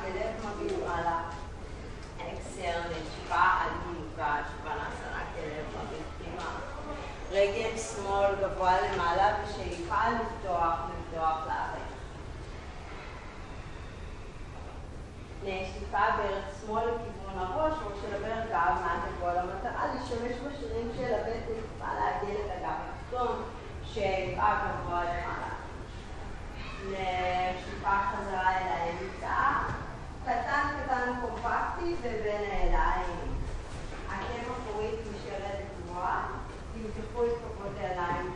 כלב 0.00 0.46
מביט 0.46 0.78
מעלה. 0.86 1.20
exhale, 2.18 2.88
נשיפה 2.90 3.34
עד 3.34 3.70
מנוחה, 3.86 4.38
שבנסנה, 4.48 5.22
כלב 5.34 5.66
מביט 5.68 6.06
פנימה. 6.18 6.50
רגל 7.30 7.78
שמאל 7.78 8.34
גבוה 8.40 8.72
למעלה, 8.80 9.34
ושאיפה 9.44 9.96
לפתוח, 10.08 10.74
לפתוח 10.90 11.46
לארץ. 11.46 11.94
נשיפה 15.42 16.04
ברך 16.16 16.44
שמאל 16.60 16.84
לכיוון 16.84 17.38
הראש, 17.38 17.72
ראש 17.72 17.98
של 18.02 18.14
הברך 18.16 18.44
גב 18.50 18.80
מעט 18.84 19.00
לגבוה 19.08 19.34
למטרה, 19.34 19.86
להשתמש 19.94 20.32
בשרירים 20.32 20.90
של 20.96 21.14
הבטן, 21.14 21.94
להגדיל 21.98 22.36
את 22.36 22.50
הגב 22.56 22.74
התחתון, 22.84 23.42
שאיפה 23.84 24.42
גבוה 24.42 25.04
למעלה. 25.04 25.33
נשיפה 26.90 27.90
חזרה 28.12 28.58
אל 28.58 28.66
האמצע, 28.68 29.34
קטן 30.24 30.68
קטן 30.84 31.12
קומפקטי 31.20 31.94
ובין 32.00 32.50
הידיים. 32.50 33.34
עקב 34.08 34.50
אחורית 34.52 35.00
נשארת 35.10 35.58
גבוהה, 35.78 36.26
תמתחו 36.74 37.24
את 37.24 37.30
כפות 37.30 37.72
הידיים 37.80 38.33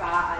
far 0.00 0.39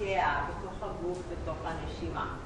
להתקרקע 0.00 0.44
בתוך 0.48 0.82
הגוף, 0.82 1.22
בתוך 1.30 1.56
הנשימה. 1.64 2.36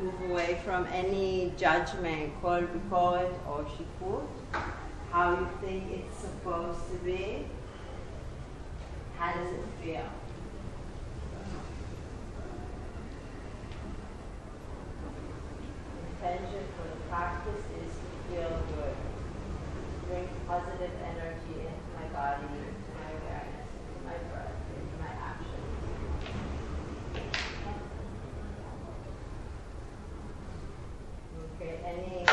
Move 0.00 0.30
away 0.30 0.54
from 0.64 0.86
any 0.86 1.50
judgment, 1.58 2.30
כל 2.40 2.64
ביקורת 2.72 3.34
או 3.46 3.60
שיפוט. 3.76 4.24
How 5.12 5.30
you 5.38 5.46
think 5.62 5.82
it's 5.96 6.18
supposed 6.26 6.84
to 6.92 6.96
be. 7.04 7.44
How 9.18 9.30
does 9.38 9.52
it 9.60 9.68
feel? 9.82 10.08
Intention 16.10 16.64
for 16.74 16.86
the 16.92 17.00
practice 17.10 17.64
is 17.82 17.92
to 18.04 18.16
feel 18.28 18.54
good. 18.74 18.96
Bring 20.06 20.28
positive 20.46 20.94
energy 21.12 21.56
into 21.70 21.88
my 21.98 22.06
body, 22.18 22.60
DNA 31.95 32.24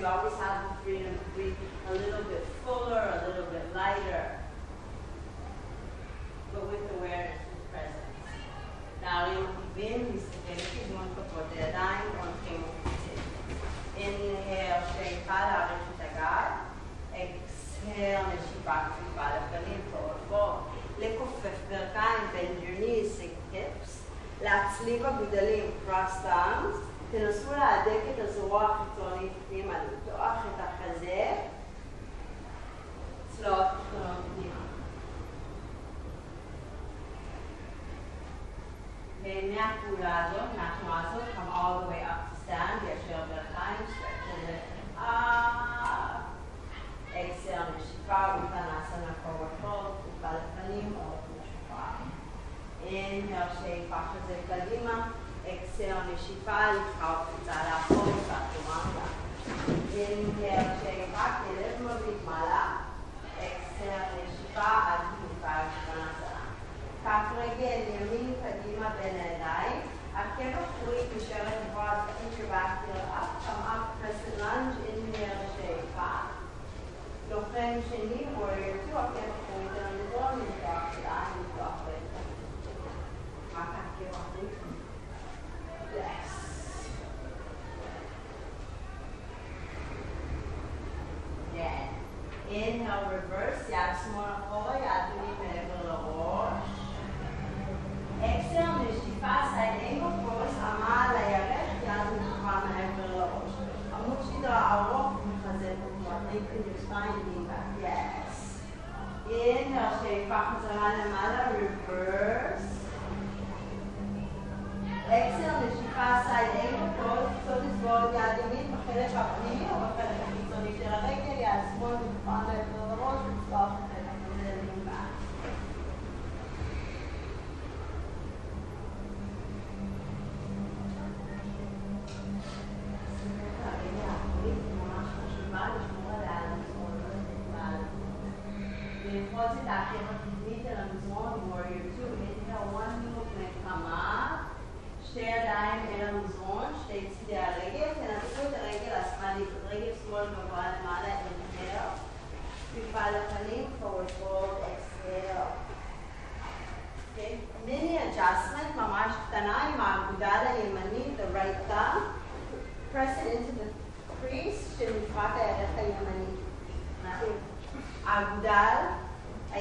you 0.00 0.06
always 0.06 0.32
have 0.36 0.62
the 0.70 0.74
freedom 0.82 1.12
to 1.12 1.38
be 1.38 1.54
a 1.86 1.92
little 1.92 2.29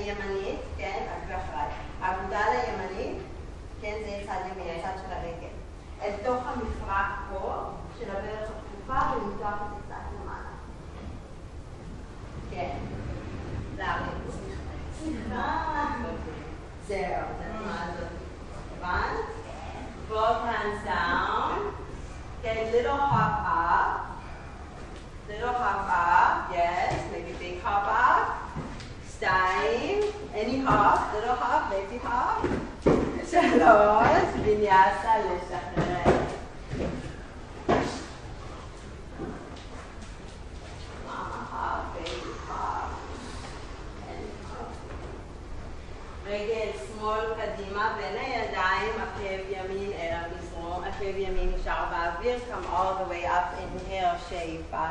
הימנית, 0.09 0.59
כן, 0.77 1.05
עקבי 1.17 1.33
אחריי, 1.35 1.67
האגודל 2.01 2.35
הימנית, 2.35 3.17
כן, 3.81 3.95
זה 4.03 4.07
יהיה 4.07 4.25
צד 4.25 4.41
ימין, 4.51 4.79
הצד 4.79 4.97
של 5.05 5.13
הרגל. 5.13 5.53
אל 6.01 6.11
תוך 6.25 6.43
המפרק 6.47 7.11
פה, 7.29 7.63
של 7.99 8.11
הברך 8.11 8.49
הכפופה, 8.49 9.15
ולמתוח 9.15 9.53
את 9.53 9.69
זה 9.69 9.81
קצת 9.85 9.95
למעלה. 10.21 10.49
כן. 12.51 12.77
להרים. 13.77 14.17
סליחה. 14.99 15.85
זהו, 16.87 16.97
זה 17.39 17.65
מה 17.65 17.85
זאת. 17.99 18.07
הבנת? 18.81 19.25
Both 20.09 20.41
hands 20.49 20.83
down. 20.85 21.73
Okay, 22.41 22.71
little 22.71 22.97
hop 22.97 23.35
up. 23.45 23.89
Little 25.29 25.53
hop 25.53 25.87
up, 25.87 26.51
yes, 26.51 26.93
maybe 27.11 27.33
big 27.39 27.61
hop 27.61 27.85
up. 27.85 28.39
שתיים, 29.19 29.99
any 30.33 30.59
hop, 30.65 30.99
little 31.13 31.35
hop, 31.35 31.69
baby 31.69 31.99
hop. 32.07 32.47
שלוש, 33.31 34.29
ויניאסה 34.43 35.11
לשחרר. 35.19 36.15
Mama 41.07 41.41
hop, 41.51 41.81
baby 41.95 42.33
hop. 42.47 42.89
And 44.09 44.25
hop. 44.47 44.71
רגל 46.27 46.69
שמאל 46.87 47.25
קדימה 47.35 47.95
בין 47.97 48.17
הידיים, 48.17 48.91
עקב 49.01 49.49
ימין 49.49 49.91
אל 49.91 50.13
המזרום, 50.13 50.83
עקב 50.83 51.17
ימין 51.17 51.51
נשאר 51.59 51.85
באוויר, 51.91 52.39
come 52.51 52.75
all 52.75 53.03
the 53.03 53.11
way 53.11 53.25
up, 53.27 53.47
inhale, 53.59 54.29
שאיפה. 54.29 54.87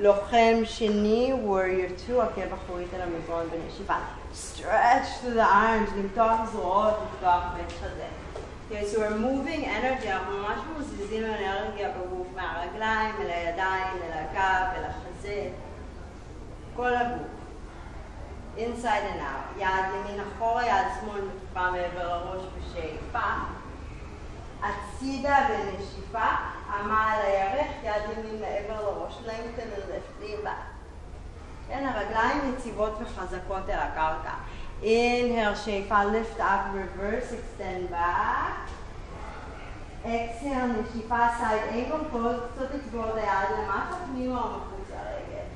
לוחם 0.00 0.64
שני, 0.64 1.32
warrior 1.46 2.00
2, 2.04 2.20
עקב 2.20 2.54
אחורית 2.54 2.94
המזרון 3.46 3.60
בנשיפה. 3.66 3.94
stretch 4.34 5.22
through 5.22 5.34
the 5.34 5.44
arms, 5.44 5.90
למתוח 5.96 6.50
זרועות, 6.52 6.94
לפתוח 7.12 7.42
בית 7.56 7.72
חזה. 7.80 8.06
Okay, 8.70 8.84
so 8.84 8.98
we're 8.98 9.10
moving 9.10 9.64
energy, 9.64 10.08
אנחנו 10.10 10.38
ממש 10.38 10.58
מוזיזים 10.76 11.24
אנרגיה 11.24 11.90
בגוף 11.90 12.26
מהרגליים 12.36 13.14
אל 13.20 13.30
הידיים, 13.30 13.96
אל 14.02 14.12
הגב, 14.12 14.66
אל 14.76 14.84
החזה, 14.84 15.48
כל 16.76 16.94
הגוף. 16.94 17.26
inside 18.56 19.04
and 19.12 19.20
out. 19.20 19.60
יד 19.60 19.84
ימין 19.94 20.20
אחורה, 20.20 20.66
יד 20.66 20.86
שמאל 21.00 21.20
מקיפה 21.20 21.70
מעבר 21.70 22.08
לראש 22.08 22.42
בשאיפה. 22.58 23.28
הצידה 24.62 25.46
בנשיפה, 25.48 26.28
אמה 26.80 27.12
על 27.12 27.20
הירך, 27.20 27.66
יד 27.82 28.02
ימין 28.18 28.40
מעבר 28.40 28.82
לראש, 28.82 29.18
lengthen 29.26 29.80
and. 30.20 30.75
כן, 31.68 31.86
הרגליים 31.94 32.54
יציבות 32.54 32.92
וחזקות 33.00 33.68
אל 33.68 33.78
הקרקע. 33.78 34.32
inhale, 34.82 35.56
שאיפה, 35.64 36.02
lift 36.02 36.40
up, 36.40 36.74
reverse, 36.74 37.32
extend 37.32 37.90
back. 37.90 38.70
exhale, 40.04 40.68
נשיפה, 40.80 41.28
side 41.38 41.72
angle 41.72 42.14
pose, 42.14 42.40
קצת 42.54 42.74
את 42.74 42.80
היד 42.94 43.58
למטה, 43.58 43.96
פנימה 44.06 44.42
או 44.42 44.48
מחוץ 44.48 44.90
לרגל. 44.90 45.46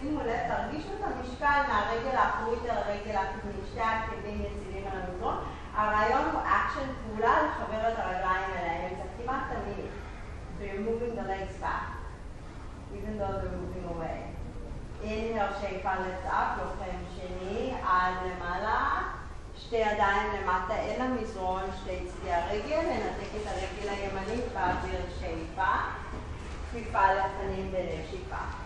שימו 0.00 0.20
לב, 0.20 0.38
תרגישו 0.48 0.88
את 0.88 1.04
המשקל 1.04 1.60
מהרגל 1.68 2.16
האחורית 2.16 2.58
אל 2.64 2.70
הרגל 2.70 3.16
הקדמית, 3.16 3.56
שתי 3.70 3.80
העקבים 3.80 4.40
יציבים 4.40 4.84
על 4.92 4.98
המזרון. 5.00 5.36
הרעיון 5.76 6.24
הוא 6.32 6.40
אקשן 6.40 6.88
פעולה 7.06 7.36
לחבר 7.42 7.88
את 7.92 7.98
הרגליים 7.98 8.50
אליהם, 8.58 8.94
זה 8.96 9.22
כמעט 9.22 9.42
תמיד. 9.48 9.90
You're 10.60 10.80
moving 10.88 11.14
the 11.16 11.26
legs 11.28 11.56
back, 11.60 11.86
even 12.96 13.18
though 13.18 13.34
they're 13.40 13.58
moving 13.60 13.86
away. 13.94 14.34
inhale, 15.04 15.60
שאיפה 15.60 15.92
lift 15.92 16.30
up, 16.30 16.58
לוחם 16.58 16.98
שני, 17.16 17.74
עד 17.82 18.14
למעלה. 18.24 19.02
שתי 19.56 19.76
ידיים 19.76 20.32
למטה 20.32 20.74
אל 20.74 21.00
המזרון, 21.00 21.62
שתי 21.80 21.98
צדי 22.06 22.32
הרגל, 22.32 22.80
לנתק 22.80 23.30
את 23.42 23.46
הרגל 23.46 23.88
הימנית 23.88 24.44
באוויר 24.54 25.00
שאיפה. 25.20 25.72
כפיפה 26.70 27.00
לפנים 27.12 27.72
בנשיפה. 27.72 28.63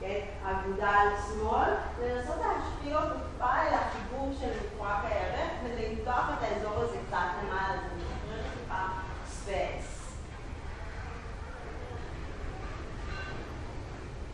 כן? 0.00 0.20
אגודל 0.44 1.08
שמאל, 1.26 1.70
לנסות 2.02 2.36
להשקיע 2.36 2.96
אותו 3.02 3.14
טיפה 3.32 3.52
אל 3.62 3.74
החיבור 3.74 4.32
של 4.40 4.50
מפרק 4.50 5.04
הירך 5.04 5.50
ולמתוח 5.64 6.30
את 6.38 6.42
האזור 6.42 6.74
הזה 6.82 6.96
קצת 7.08 7.26
למעלה, 7.42 7.76
זה 7.76 7.88
משחרר 7.96 8.42
טיפה 8.54 8.82
space. 9.28 9.92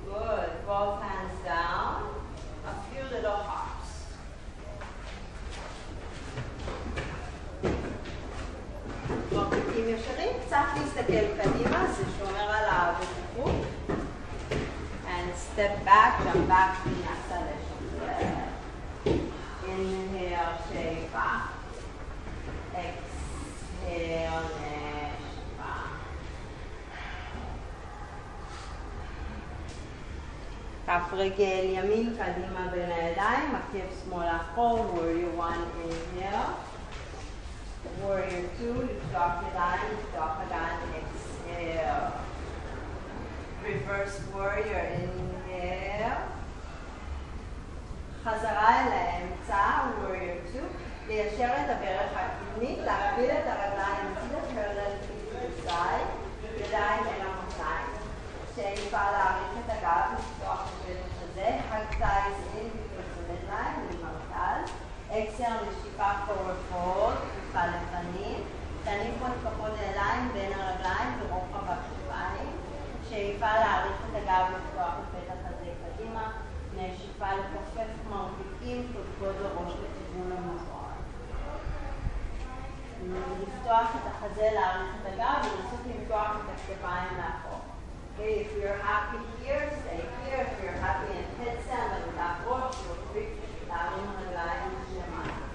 Good, 0.07 0.67
both 0.67 1.01
hands 1.01 1.39
down, 1.45 2.03
a 2.67 2.73
few 2.87 3.05
little 3.15 3.41
hops. 3.49 3.73
מרפקים 9.33 9.89
ישרים, 9.89 10.31
קצת 10.47 10.57
להסתכל 10.75 11.43
קדימה, 11.43 11.87
זה 11.93 12.05
שומר 12.19 12.51
על 12.51 12.65
הבטיחות. 12.69 12.82
and 15.62 15.62
step 15.62 15.86
back, 15.86 16.24
jump 16.24 16.48
back, 16.48 16.78
vinyasa 16.84 17.38
לשחרר. 17.48 18.48
inhale, 19.68 20.58
שאיפה. 20.70 21.30
exhale, 22.74 24.44
נשיפה. 25.22 25.74
כף 30.86 31.14
רגל 31.14 31.64
ימין 31.64 32.16
קדימה 32.18 32.68
בין 32.72 32.92
הידיים, 32.92 33.56
עקב 33.56 33.88
שמאל 34.06 34.28
אחור, 34.28 34.98
warrior 34.98 35.40
one, 35.40 35.64
inhale. 35.90 36.52
warrior 38.04 38.46
two, 38.60 38.84
לפתוח 38.84 39.34
ידיים, 39.52 39.82
לפתוח 40.00 40.32
ידיים, 40.46 40.80
exhale. 40.94 42.12
reverse 43.64 44.20
warrior, 44.34 44.86
inhale. 45.02 45.21
חזרה 48.25 48.81
אל 48.81 48.93
האמצע, 48.93 49.65
warrior 50.03 50.51
2, 50.51 50.65
ליישר 51.07 51.45
את 51.45 51.71
הברך 51.71 52.11
הקדמית, 52.15 52.79
להקביל 52.79 53.31
את 53.31 53.47
הרגליים 53.47 54.15
the 55.43 55.69
side, 55.69 56.09
ידיים 56.57 57.05
אל 57.07 57.27
המותיים. 57.27 57.87
שאיפה 58.57 58.99
להאריך 59.13 59.53
את 59.67 59.71
הגב, 59.71 60.19
לפתוח 60.19 60.69
את 60.69 60.91
השטח 60.91 61.23
הזה, 61.23 61.59
in 62.55 62.71
between 62.97 63.27
the 63.29 63.53
midline, 63.53 63.95
למרכז. 63.95 64.71
נשיפה 65.63 66.11
forward 66.27 66.73
fold, 66.73 67.17
כפיפה 67.17 67.67
לפנים. 67.67 68.45
תניחו 68.85 69.27
את 69.27 69.33
כפות 69.45 69.71
הידיים 69.79 70.33
בין 70.33 70.53
הרגליים 70.53 71.21
ורוחב 71.21 71.71
הכתפיים. 71.71 72.51
שאיפה 73.09 73.47
להאריך 73.47 73.97
את 74.11 74.17
הגב, 74.17 74.45
לפתוח 74.57 74.93
את 74.99 75.25
פתח 75.25 75.35
הזה 75.45 75.71
קדימה, 75.83 76.31
נשיפה 76.77 77.27
מרפקים, 78.63 78.93
קודקוד 78.93 79.37
הראש 79.45 79.73
לכיוון 79.73 80.33
המזרון. 80.33 80.93
לפתוח 83.43 83.91
את 83.97 84.07
החזה, 84.07 84.49
להאריך 84.55 84.95
את 85.01 85.07
הגב, 85.07 85.39
ולנסות 85.43 85.81
למתוח 85.87 86.31
את 86.31 86.51
הכתפיים 86.55 87.09
לאחור. 87.19 87.61
Okay, 88.19 88.45
if 88.45 88.53
you're 88.59 88.83
happy 88.91 89.23
here, 89.41 89.71
stay 89.81 90.03
here. 90.21 90.47
If 90.53 90.63
you're 90.63 90.81
happy 90.87 91.13
in 91.19 91.27
headstand, 91.41 91.91
עמדת 91.97 92.37
ראש, 92.47 92.75
feel 92.75 93.17
free 93.17 93.69
להרים 93.69 94.11
רגליים 94.21 94.71
למעלה. 94.97 95.53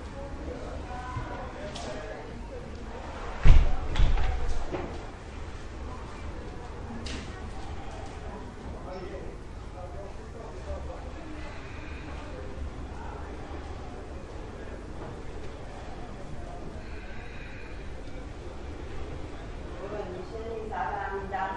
מי 20.12 20.24
שנמצא 20.32 20.78
בעמודה 20.92 21.48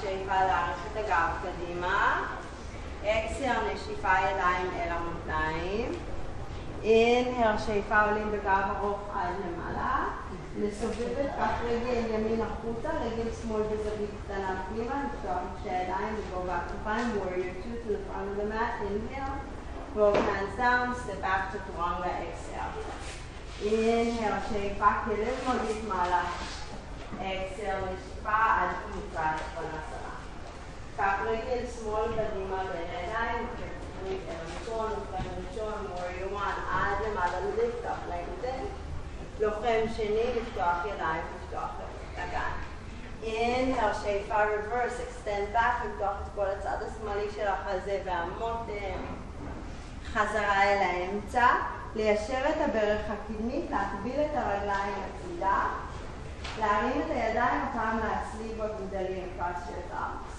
שאיפה 0.00 0.34
להאריך 0.34 0.78
את 0.92 0.96
הגב 0.96 1.28
קדימה. 1.42 2.22
אקסל, 3.04 3.72
נשיפה 3.74 4.12
ידיים 4.18 4.70
אל 4.76 4.88
המותניים. 4.88 5.92
אינהל, 8.04 8.10
שאיפה 8.10 8.10
עולים 8.10 8.32
בגב 8.32 8.76
ארוך 8.76 9.00
עד 9.14 9.34
למעלה. 9.44 10.04
לסובב 10.60 11.18
את 11.20 11.30
כף 11.38 11.64
רגל 11.64 12.14
ימין 12.14 12.40
החוצה, 12.40 12.88
רגל 12.88 13.30
שמאל 13.42 13.62
בזווית 13.62 14.10
קטנה 14.24 14.62
פנימה, 14.68 15.04
לפתוח 15.04 15.36
את 15.36 15.58
שתי 15.60 15.70
הידיים 15.70 16.16
בגובה 16.16 16.56
הכתפיים, 16.56 17.08
warrior 17.10 17.64
two 17.64 17.76
to 17.82 17.92
the 17.92 18.00
front 18.06 18.28
of 18.30 18.36
the 18.36 18.46
mat, 18.54 18.72
inhale, 18.82 19.36
both 19.94 20.16
hands 20.16 20.56
down, 20.56 20.94
step 21.02 21.20
back 21.22 21.52
to 21.52 21.58
chaturanga, 21.58 22.10
exhale. 22.26 22.72
inhale, 23.62 24.40
שאיפה 24.50 24.90
כלב 25.04 25.34
מרגיש 25.46 25.84
מעלה, 25.88 26.22
exhale, 27.20 27.84
נשיפה 27.92 28.44
עד 28.58 28.70
כניסה 28.84 29.30
לפרנסה. 29.34 30.04
כף 30.96 31.18
רגל 31.26 31.66
שמאל 31.74 32.06
קדימה 32.12 32.62
בין 32.72 32.88
הידיים, 32.90 33.46
רגל 34.06 34.38
ראשון, 34.46 34.90
לוחם 34.90 35.28
ראשון, 35.50 35.86
warrior 35.96 36.36
one, 36.36 36.74
עד 36.74 37.06
למעלה, 37.06 37.38
lift 37.56 37.86
up, 37.86 38.10
lengthen. 38.10 38.64
לוחם 39.40 39.94
שני, 39.96 40.26
לפתוח 40.36 40.76
ידיים, 40.94 41.22
לפתוח 41.44 41.70
אגן. 42.16 42.74
inhale, 43.22 43.94
שאיפה 44.02 44.44
reverse, 44.44 45.00
extend 45.00 45.56
back, 45.56 45.86
לפתוח 45.86 46.16
את 46.22 46.28
כל 46.34 46.46
הצד 46.46 46.76
השמאלי 46.86 47.30
של 47.34 47.46
החזה 47.48 48.02
והמותן. 48.04 49.00
חזרה 50.12 50.62
אל 50.62 50.78
האמצע, 50.78 51.46
ליישר 51.94 52.48
את 52.48 52.56
הברך 52.60 53.00
הקדמית, 53.08 53.70
להקביל 53.70 54.20
את 54.20 54.30
הרגליים 54.34 54.94
הצידה, 55.04 55.66
להרים 56.58 57.00
את 57.00 57.10
הידיים 57.10 57.60
הפעם 57.62 57.98
להצליב 57.98 58.62
בגדלים, 58.62 59.28
cross 59.38 59.68
your 59.68 59.94
thumbs. 59.94 60.34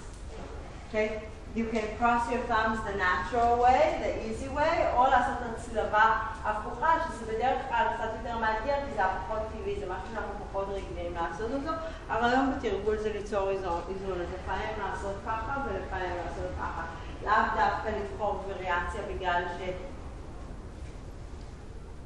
Okay? 0.90 1.36
You 1.56 1.64
can 1.72 1.88
cross 1.96 2.30
your 2.30 2.42
thumbs 2.50 2.78
the 2.84 2.94
natural 2.98 3.56
way, 3.64 3.82
the 4.04 4.12
easy 4.28 4.48
way, 4.48 4.76
או 4.94 5.04
לעשות 5.04 5.38
הצלבה 5.54 6.18
הפוכה, 6.44 6.94
שזה 7.08 7.32
בדרך 7.32 7.58
כלל 7.68 7.86
קצת 7.94 8.10
יותר 8.18 8.38
מאתגר, 8.38 8.74
כי 8.86 8.94
זה 8.96 9.04
הפחות 9.04 9.38
טבעי, 9.52 9.80
זה 9.80 9.86
משהו 9.86 10.08
שאנחנו 10.14 10.44
פחות 10.50 10.68
רגילים 10.68 11.14
לעשות 11.14 11.50
אותו. 11.52 11.70
הרעיון 12.08 12.52
בתרגול 12.52 12.98
זה 12.98 13.12
ליצור 13.12 13.50
איזון, 13.50 13.80
אז 13.88 14.26
לפעמים 14.34 14.68
לעשות 14.78 15.16
ככה 15.26 15.56
ולפעמים 15.64 16.10
לעשות 16.16 16.50
ככה. 16.60 16.82
לאו 17.24 17.32
דווקא 17.56 17.88
לבחור 17.88 18.44
וריאציה 18.48 19.02
בגלל 19.14 19.42
שהיא 19.58 19.72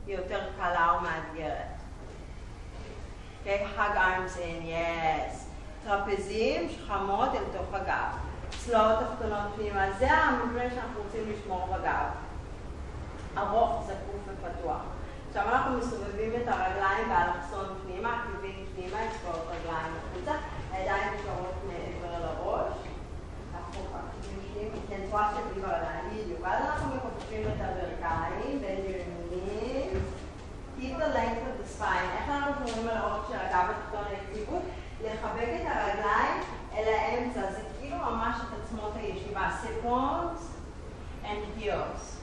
יותר 0.07 0.41
קלה 0.59 0.91
או 0.95 1.01
מאתגרת. 1.01 1.67
Okay, 3.45 3.65
hug 3.77 3.97
arms 3.97 4.37
in, 4.37 4.67
yes. 4.67 5.37
טרפזים, 5.85 6.69
שכמות 6.69 7.29
אל 7.35 7.45
תוך 7.53 7.75
הגב. 7.75 8.30
צלעות 8.71 8.99
תחתונות 8.99 9.55
פנימה, 9.57 9.93
זה 9.99 10.11
המבנה 10.13 10.71
שאנחנו 10.71 11.03
רוצים 11.03 11.33
לשמור 11.33 11.67
בגב. 11.67 12.07
ארוך, 13.39 13.85
זקוף 13.87 14.23
ופתוח. 14.27 14.81
עכשיו 15.29 15.43
אנחנו 15.49 15.79
מסובבים 15.79 16.33
את 16.37 16.49
הרגליים 16.49 17.09
באלכסון 17.09 17.67
פנימה, 17.85 18.23
כיוון 18.27 18.67
פנימה, 18.75 18.99
אצבעות 19.07 19.47
רגליים 19.51 19.93
החוצה, 19.99 20.33
הידיים 20.73 21.15
נשארות 21.15 21.55
מעבר 21.67 22.19
לראש. 22.25 22.73
כן, 24.89 24.97
תנועה 25.09 25.33
של 25.35 25.53
בלי 25.53 25.63
ברגליים, 25.63 26.25
בדיוק. 26.25 26.39
ואז 26.43 26.65
אנחנו 26.65 26.97
מכופפים 26.97 27.43
את 27.43 27.61
הברכיים 27.61 28.61
בין 28.61 28.79
ימינים. 28.79 30.03
Keep 30.79 31.03
the 31.03 31.17
length 31.17 31.43
of 31.49 31.57
the 31.61 31.83
spine. 31.83 32.11
איך 32.19 32.29
אנחנו 32.29 32.69
שומרים 32.69 32.89
על 32.89 32.97
האורך 32.97 33.29
של 33.29 33.37
הגב 33.37 33.71
התחתון 33.71 34.05
היציבות? 34.11 34.63
לחבק 35.05 35.49
את 35.57 35.67
הרגליים 35.67 36.30
הישיבה. 39.90 39.90
sit 39.90 39.90
bones 39.90 40.42
and 41.24 41.60
heels. 41.60 42.18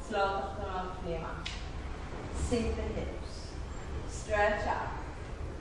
צלעות 0.00 0.44
תחתונות 0.44 0.92
פנימה. 1.02 1.32
sink 2.48 2.76
the 2.76 3.00
hips. 3.00 3.52
stretch 4.08 4.66
up. 4.66 4.90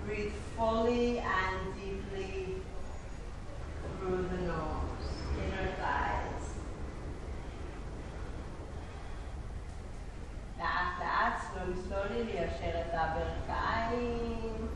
breathe 0.06 0.34
fully 0.58 1.19
and 1.19 1.75
deeply 1.75 2.56
through 3.99 4.28
the 4.32 4.41
nose. 4.47 5.08
inner 5.43 5.69
thighs. 5.82 6.45
לאט 10.60 10.99
לאט, 10.99 11.39
slowly 11.39 11.78
slowly, 11.88 12.25
ליישר 12.25 12.82
את 12.82 12.93
הברכיים, 12.93 14.67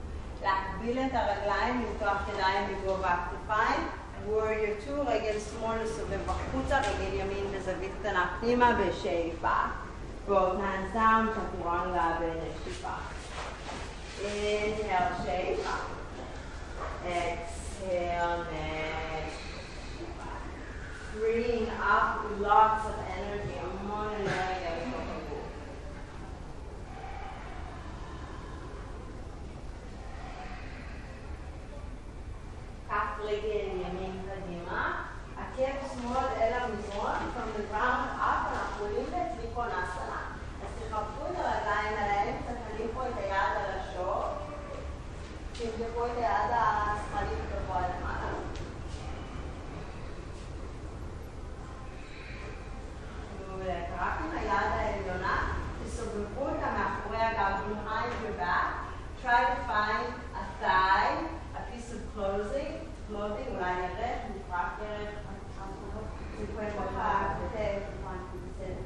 להקביל 0.41 0.99
את 0.99 1.11
הרגליים, 1.13 1.85
למתוח 1.85 2.21
ידיים 2.33 2.81
בגובה 2.81 3.09
הכתפיים, 3.09 3.87
Warrior 4.28 4.80
2, 4.84 5.08
רגל 5.08 5.38
שמאל 5.50 5.82
לסובב 5.82 6.18
החוצה, 6.30 6.78
רגל 6.80 7.14
ימין 7.14 7.44
בזווית 7.54 7.92
קטנה 8.00 8.36
פנימה 8.40 8.78
בשאיפה. 8.80 9.56
both 10.28 10.58
hands 10.60 10.94
down, 10.94 11.24
chaturanga 11.34 12.06
בנשיפה. 12.20 12.96
inhale, 14.20 15.22
שאיפה. 15.24 15.76
exhale, 17.04 18.42
נשיפה. 18.52 20.30
freeing 21.14 21.68
up 21.80 22.42
lots 22.42 22.84
of 22.90 22.98
energy, 23.16 23.58
המון 23.82 24.08
אנרגיה 32.90 33.18
בתוך 33.18 33.18
הגוף. 33.18 33.18
כף 33.18 33.20
רגל 33.20 33.66
ימין 33.74 34.22
קדימה, 34.28 35.04
עקב 35.36 35.88
שמאל 35.92 36.26
אל 36.40 36.52
המזרון, 36.52 37.16
from 37.34 37.58
the 37.58 37.74
ground 37.74 38.20
up, 38.20 38.42
אנחנו 38.52 38.84
עולים 38.84 39.06
בטריקונסנה. 39.06 40.20
אז 40.62 40.68
תכבדו 40.78 41.26
את 41.30 41.36
הרגליים 41.38 41.98
על 41.98 42.10
האמצע, 42.10 42.52
תניחו 42.68 43.02
את 43.02 43.16
היד 43.16 43.32
על 43.32 43.80
השור, 43.80 44.24
תמתחו 45.52 46.06
את 46.06 46.16
היד 46.16 46.50
השמאלית 46.50 47.38
גבוה 47.52 47.80
למעלה. 47.80 48.28
מעולה. 53.48 53.80
רק 53.98 54.18
עם 54.20 54.38
היד 54.38 54.72
העליונה, 54.72 55.52
תסובבו 55.84 56.40
אותה 56.40 56.66
מאחורי 56.70 57.22
הגב, 57.22 57.58
behind 57.68 58.12
your 58.24 58.40
back, 58.40 58.68
try 59.22 59.44
to 59.44 59.56
find 59.66 60.12
a 60.34 60.62
thigh, 60.62 61.16
a 61.54 61.60
piece 61.72 61.90
of 61.92 62.00
clothing, 62.14 62.72
clothing, 63.10 63.48
אולי 63.54 63.72
ירך, 63.72 64.18
מפרק 64.34 64.72
ירך, 64.80 65.14
בתוך 66.40 66.92
הכתף, 66.96 67.82
בסדר. 68.04 68.82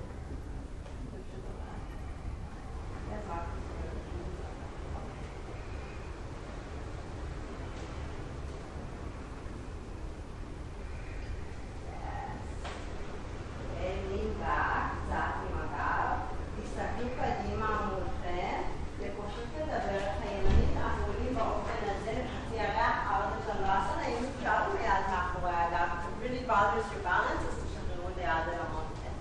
lean 14.10 14.32
back, 14.42 14.82
קצת 15.06 15.34
עם 15.42 15.58
הגב, 15.58 16.16
תסתכלו 16.56 17.08
קדימה 17.18 17.68
מולכם, 17.88 18.62
לכופף 19.00 19.50
את 19.56 19.68
הברך 19.68 20.08
הימנית, 20.22 20.76
אנחנו 20.76 21.04
עולים 21.06 21.34
באופן 21.34 21.78
הזה 21.84 22.12
לחצי 22.12 22.60
הריח, 22.60 22.96
ארבע 23.10 23.36
צ'נדרסנה, 23.46 24.06
אם 24.06 24.24
אפשר 24.36 24.58
מיד 24.74 25.04
מאחורי 25.10 25.54
הגב, 25.54 25.88
if 25.92 26.04
it 26.06 26.24
really 26.24 26.50
bothers 26.50 26.88
your 26.92 27.08
balance, 27.08 27.42
אז 27.48 27.64
תשחררו 27.64 28.08
את 28.12 28.18
היד 28.18 28.48
אל 28.48 28.58
המותן. 28.68 29.14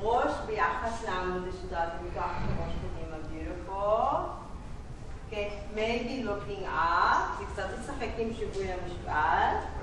ראש 0.00 0.32
ביחס 0.46 1.04
לעמוד 1.04 1.42
השדרת, 1.48 1.92
מתוח 2.02 2.24
את 2.24 2.50
הראש 2.58 2.72
קדימה, 2.82 3.16
beautiful. 3.30 4.36
Okay, 5.28 5.48
maybe 5.74 6.24
looking 6.28 6.64
up, 6.66 7.44
זה 7.56 7.62
עם 8.18 8.34
שיווי 8.34 8.72
המשקל. 8.72 9.76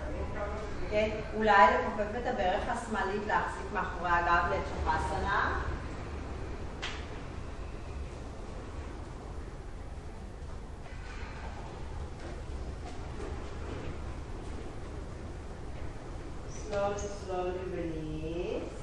כן? 0.93 1.09
אולי 1.35 1.67
לכופף 1.73 2.09
את 2.21 2.27
הברך 2.27 2.63
השמאלית, 2.67 3.21
להחזיק 3.27 3.65
מאחורי 3.73 4.09
הגב 4.09 4.43
לצ'פסנה. 4.51 5.61
slowly, 16.73 16.97
slowly 16.97 17.65
release. 17.77 18.73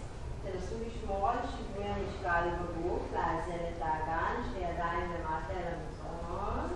תנסו 0.43 0.75
לשמור 0.87 1.29
על 1.29 1.37
שיווי 1.51 1.85
המשקל 1.85 2.49
בגוף, 2.61 3.03
לאזן 3.13 3.65
את 3.77 3.83
האגן, 3.83 4.43
שתי 4.51 4.59
ידיים 4.59 5.13
למטה 5.13 5.53
אל 5.53 5.75
המזרון. 5.75 6.69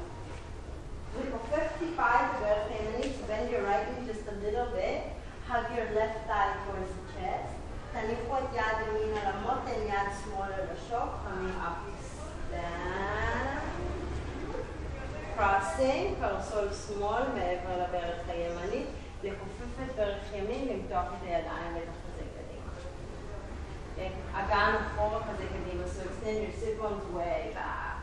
לכופף 1.20 1.78
טיפה 1.78 2.06
את 2.06 2.36
הברך 2.36 2.66
הימנית, 2.70 3.12
so 3.16 3.30
bend 3.30 3.50
your 3.50 3.62
right 3.62 3.86
knee 3.90 4.12
just 4.12 4.28
a 4.28 4.36
little 4.46 4.70
bit. 4.76 5.14
hug 5.48 5.76
your 5.76 5.88
left 5.94 6.26
thigh 6.26 6.52
towards 6.64 6.90
the 6.96 7.04
chest. 7.14 7.52
תניחו 7.92 8.38
את 8.38 8.54
יד 8.54 8.88
ימין 8.88 9.18
על 9.18 9.32
המותן, 9.32 9.80
יד 9.88 10.08
שמאל 10.24 10.52
על 10.52 10.66
השוק, 10.72 11.10
coming 11.24 11.56
up 11.66 11.78
you 11.86 11.96
stand. 12.50 13.60
crossing, 15.36 16.20
קרסול 16.20 16.68
שמאל 16.72 17.22
מעבר 17.34 17.82
לברך 17.82 18.28
הימנית. 18.28 18.86
לכופף 19.22 19.82
את 19.84 19.96
ברך 19.96 20.32
ימין, 20.32 20.68
למתוח 20.68 21.04
את 21.06 21.22
הידיים 21.22 21.72
ולחזק 21.74 22.28
קדימה. 22.34 22.70
Okay? 23.96 24.38
אגן 24.38 24.74
אחורה 24.86 25.20
כזה 25.20 25.44
קדימה, 25.48 25.84
so 25.84 26.00
extend 26.00 26.38
your 26.42 26.60
sit 26.60 26.80
bones 26.80 27.16
way 27.16 27.54
back. 27.54 27.96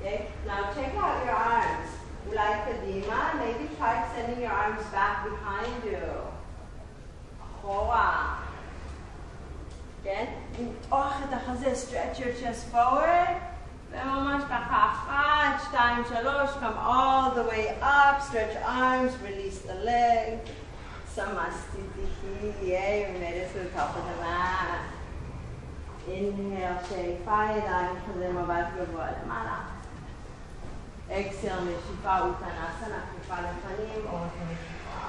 Okay? 0.00 0.26
Now 0.46 0.72
check 0.74 0.94
out 0.94 1.26
your 1.26 1.36
arms. 1.36 2.04
אולי 2.28 2.52
קדימה, 2.66 3.32
maybe 3.34 3.76
try 3.78 4.02
extending 4.02 4.40
your 4.40 4.52
arms 4.52 4.82
back 4.92 5.24
behind 5.24 5.84
you. 5.84 6.06
אחורה. 7.42 8.36
כן? 10.04 10.24
למתוח 10.58 11.16
את 11.28 11.32
החזה, 11.32 11.72
stretch 11.72 12.18
your 12.18 12.42
chest 12.42 12.74
forward. 12.74 13.54
וממש 13.90 14.42
ככה, 14.48 14.90
אחת, 14.92 15.68
שתיים, 15.68 16.04
שלוש, 16.08 16.50
come 16.50 16.78
all 16.78 17.30
the 17.34 17.44
way 17.50 17.82
up, 17.82 18.22
stretch 18.28 18.56
arms, 18.64 19.12
release 19.22 19.60
the 19.60 19.74
leg. 19.84 20.38
Samastitihi, 21.14 22.52
yay, 22.62 23.12
we 23.12 23.18
made 23.20 23.36
it 23.42 23.52
to 23.52 23.58
the 23.60 23.70
top 23.76 23.90
of 23.96 24.04
the 24.08 24.16
mat. 24.22 24.80
Inhale, 27.24 27.30
שאיפה, 27.30 27.58
ידיים, 27.58 27.96
חזה 28.06 28.32
מבט 28.32 28.66
גבוה 28.76 29.06
למעלה. 29.24 29.58
אקסל, 31.10 31.60
נשיפה, 31.60 32.20
אוטנסנה, 32.20 32.98
כפיפה 33.10 33.34
לפנים, 33.34 34.06
אורך 34.12 34.32
נשיפה. 34.44 35.06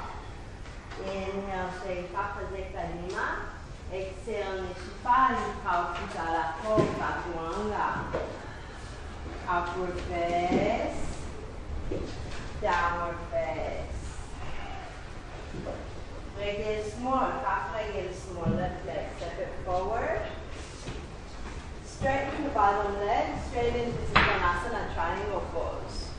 Inhale, 1.06 1.84
שאיפה, 1.84 2.22
חזה 2.34 2.62
קדימה. 2.72 3.36
Exhale, 3.92 4.62
נשיפה, 4.62 5.28
נשיפה, 5.32 5.70
וקפיצה 5.92 6.24
לאחור, 6.24 6.78
צ'טורנגה. 6.78 7.92
upward 9.48 10.00
face, 10.10 11.06
downward 12.62 13.20
face. 13.32 13.96
רגל 16.38 16.82
שמאל, 16.90 17.32
כף 17.44 17.76
רגל 17.76 18.08
שמאל, 18.14 18.60
left 18.60 18.88
leg, 18.88 19.06
step 19.18 19.40
it 19.40 19.68
forward. 19.68 20.45
Straighten 21.98 22.44
the 22.44 22.50
bottom 22.50 22.94
leg, 23.06 23.28
straight 23.48 23.76
into 23.76 24.02
Siddhanasana, 24.12 24.94
triangle 24.94 25.44
pose. 25.54 26.12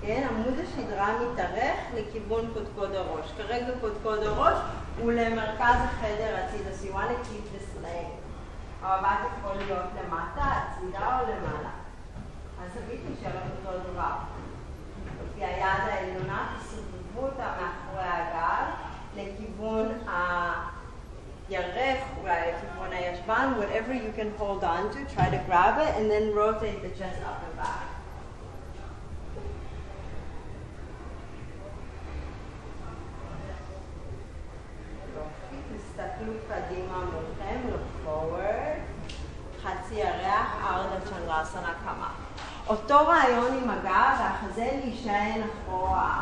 כן, 0.00 0.26
עמוד 0.30 0.54
השדרה 0.58 1.08
מתארך 1.20 1.78
לכיוון 1.94 2.50
קודקוד 2.54 2.94
הראש. 2.94 3.32
כרגע 3.36 3.72
קודקוד 3.80 4.22
הראש 4.22 4.58
הוא 4.98 5.12
למרכז 5.12 5.76
החדר 5.84 6.36
הצידה. 6.36 6.70
So 6.70 6.84
you 6.86 6.92
want 6.94 7.08
to 7.08 7.28
keep 7.28 7.44
this 7.54 7.84
lane. 7.84 8.12
המבט 8.82 9.18
יכול 9.38 9.56
להיות 9.56 9.86
למטה, 9.96 10.44
הצידה 10.44 11.20
או 11.20 11.24
למעלה. 11.24 11.70
הזווית 12.60 13.00
נשארת 13.10 13.42
אותו 13.66 13.78
דבר. 13.78 14.12
לפי 15.24 15.44
היד 15.44 15.80
העליונה 15.80 16.56
תסובבו 16.60 17.26
אותה 17.26 17.52
מאחורי 17.60 17.81
הגב 17.98 18.66
לכיוון 19.16 19.88
הירך, 21.48 22.04
אולי 22.20 22.52
לכיוון 22.52 22.92
הישבן, 22.92 23.52
whatever 23.58 23.92
you 23.92 24.12
can 24.18 24.30
hold 24.38 24.64
on 24.64 24.90
to, 24.94 25.14
try 25.14 25.28
to 25.28 25.40
grab 25.46 25.78
it 25.78 25.92
and 25.98 26.10
then 26.10 26.34
rotate 26.34 26.80
the 26.82 26.98
chest 26.98 27.20
up 27.24 27.40
and 27.48 27.56
back. 27.58 27.92
תסתכלו 35.76 36.32
קדימה 36.48 36.98
מולכם, 36.98 37.60
look 37.68 38.06
forward, 38.06 38.80
חצי 39.62 39.94
ירח, 39.94 40.56
ארדה 40.64 41.00
צ'נדרסנה 41.04 41.74
קמה. 41.84 42.10
אותו 42.68 43.06
רעיון 43.06 43.58
עם 43.62 43.70
הגב 43.70 44.16
והחזה 44.20 44.70
להישען 44.84 45.40
אחורה. 45.42 46.21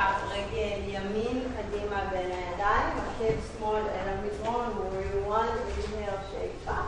כף 0.00 0.22
רגל 0.30 0.78
ימין 0.86 1.42
קדימה 1.56 2.00
בין 2.10 2.30
הידיים, 2.30 2.98
עקב 2.98 3.58
שמאל 3.58 3.82
אל 3.82 4.08
המזרון, 4.08 4.66
warrior 4.78 5.32
1, 5.32 5.48
inhale, 5.78 6.32
שאיפה, 6.32 6.80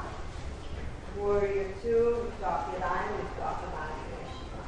warrior 1.19 1.81
2, 1.81 1.95
לפתוח 2.29 2.61
ידיים, 2.77 3.11
לפתוח 3.25 3.57
ידיים 3.69 3.99
ונשימה. 4.09 4.65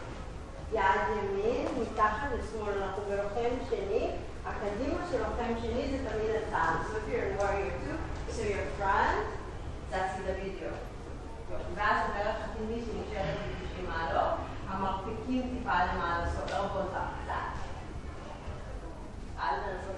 יד 0.73 1.01
ימין, 1.17 1.67
מתחת 1.83 2.29
לשמאל, 2.39 2.83
אנחנו 2.83 3.03
בלוחם 3.09 3.55
שני, 3.71 4.11
הקדימה 4.47 4.99
של 5.11 5.19
לוחם 5.19 5.53
שני 5.63 5.91
זה 5.91 6.11
תמיד 6.11 6.31
הצעד. 6.31 6.77
So 6.87 6.97
if 6.97 7.13
you're 7.13 7.31
in 7.31 7.39
warrior 7.39 7.73
2, 8.29 8.37
so 8.37 8.43
your 8.43 8.67
front, 8.79 9.27
that's 9.91 10.15
the 10.19 10.33
video. 10.33 10.71
ואז 11.75 11.97
עוברת 12.09 12.35
חתימי 12.45 12.81
שנשארת 12.81 13.37
ב-90 13.37 13.91
מעלות, 13.91 14.35
המרפקים 14.69 15.43
טיפה 15.43 15.85
למעלה, 15.85 16.27
so 16.27 16.51
elbows 16.51 16.95
up. 16.95 17.14
Alvin 19.45 19.94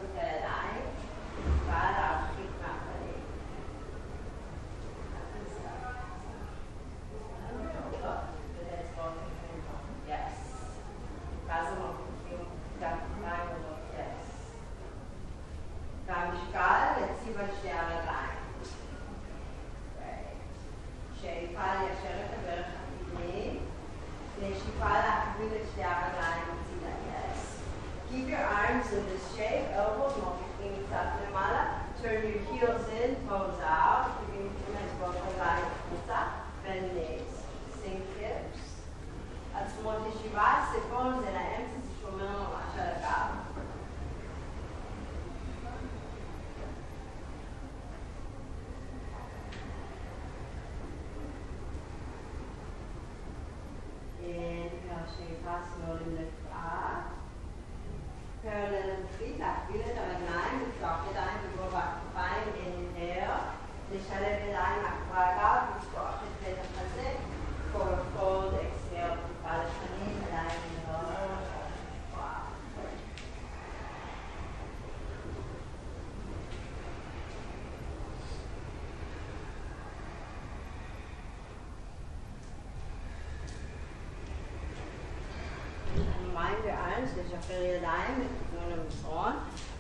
רגליים, 86.97 87.27
לשפר 87.27 87.63
ידיים, 87.63 88.15
לכיוון 88.21 88.79
המזרון, 88.79 89.33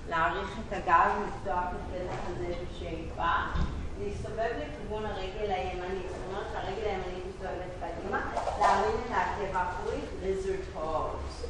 להעריך 0.09 0.51
את 0.69 0.73
הגב, 0.73 1.11
לפתוח 1.27 1.64
את 1.71 1.81
פלח 1.91 2.21
הזה 2.29 2.47
בשאיפה, 2.47 3.33
להסתובב 4.01 4.51
לכיוון 4.59 5.07
הרגל 5.07 5.51
הימנית, 5.51 6.07
זאת 6.09 6.19
אומרת 6.29 6.47
שהרגל 6.53 6.87
הימנית 6.87 7.25
מסתובבת 7.29 7.73
קדימה, 7.81 8.21
להרים 8.61 8.97
את 9.07 9.11
העקב 9.11 9.57
האחורית, 9.57 10.05
ליזרד 10.23 10.57
הולס. 10.75 11.45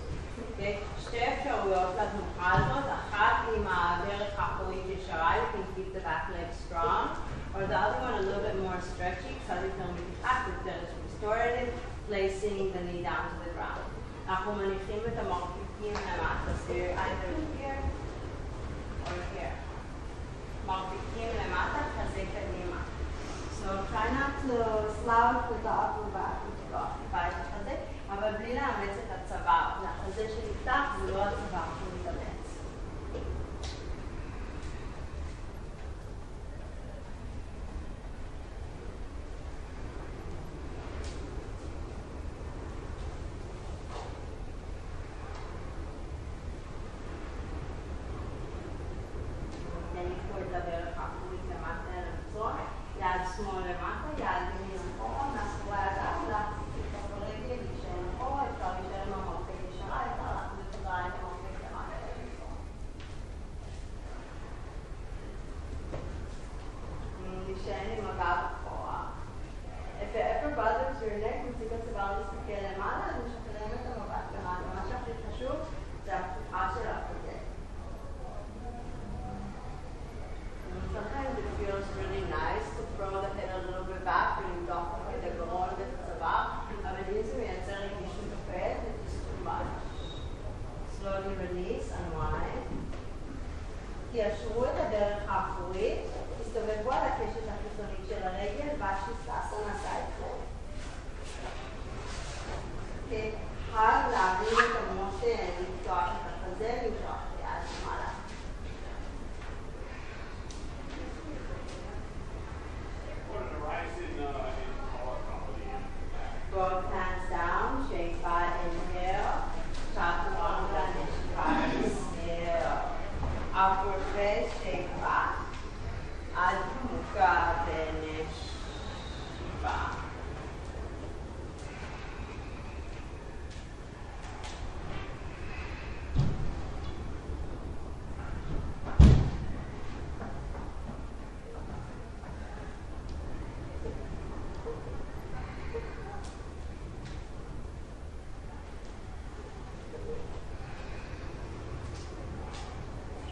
אוקיי? 0.51 0.79
שתי 1.01 1.19
אפשרויות 1.19 1.91
לתנוחה 1.95 2.53
הזאת, 2.53 2.85
אחת 2.85 3.37
עם 3.57 3.67
הברך 3.67 4.33
האחורית 4.39 4.83
ישרה, 4.89 5.33
you 5.37 5.57
can 5.57 5.65
keep 5.77 5.99
the 5.99 6.01
back 6.01 6.31
leg 6.35 6.51
strong, 6.69 7.07
or 7.55 7.67
the 7.67 7.79
other 7.85 8.01
one 8.07 8.15
a 8.15 8.23
little 8.27 8.45
bit 8.49 8.57
more 8.63 8.81
stretchy, 8.81 9.33
קצת 9.45 9.57
יותר 9.65 9.91
מתיחה, 9.93 10.45
יותר 10.47 10.79
restorative, 11.07 11.73
placing 12.09 12.73
the 12.75 12.83
knee 12.87 13.03
down 13.03 13.25
to 13.31 13.37
the 13.45 13.51
ground. 13.57 13.97
אנחנו 14.29 14.53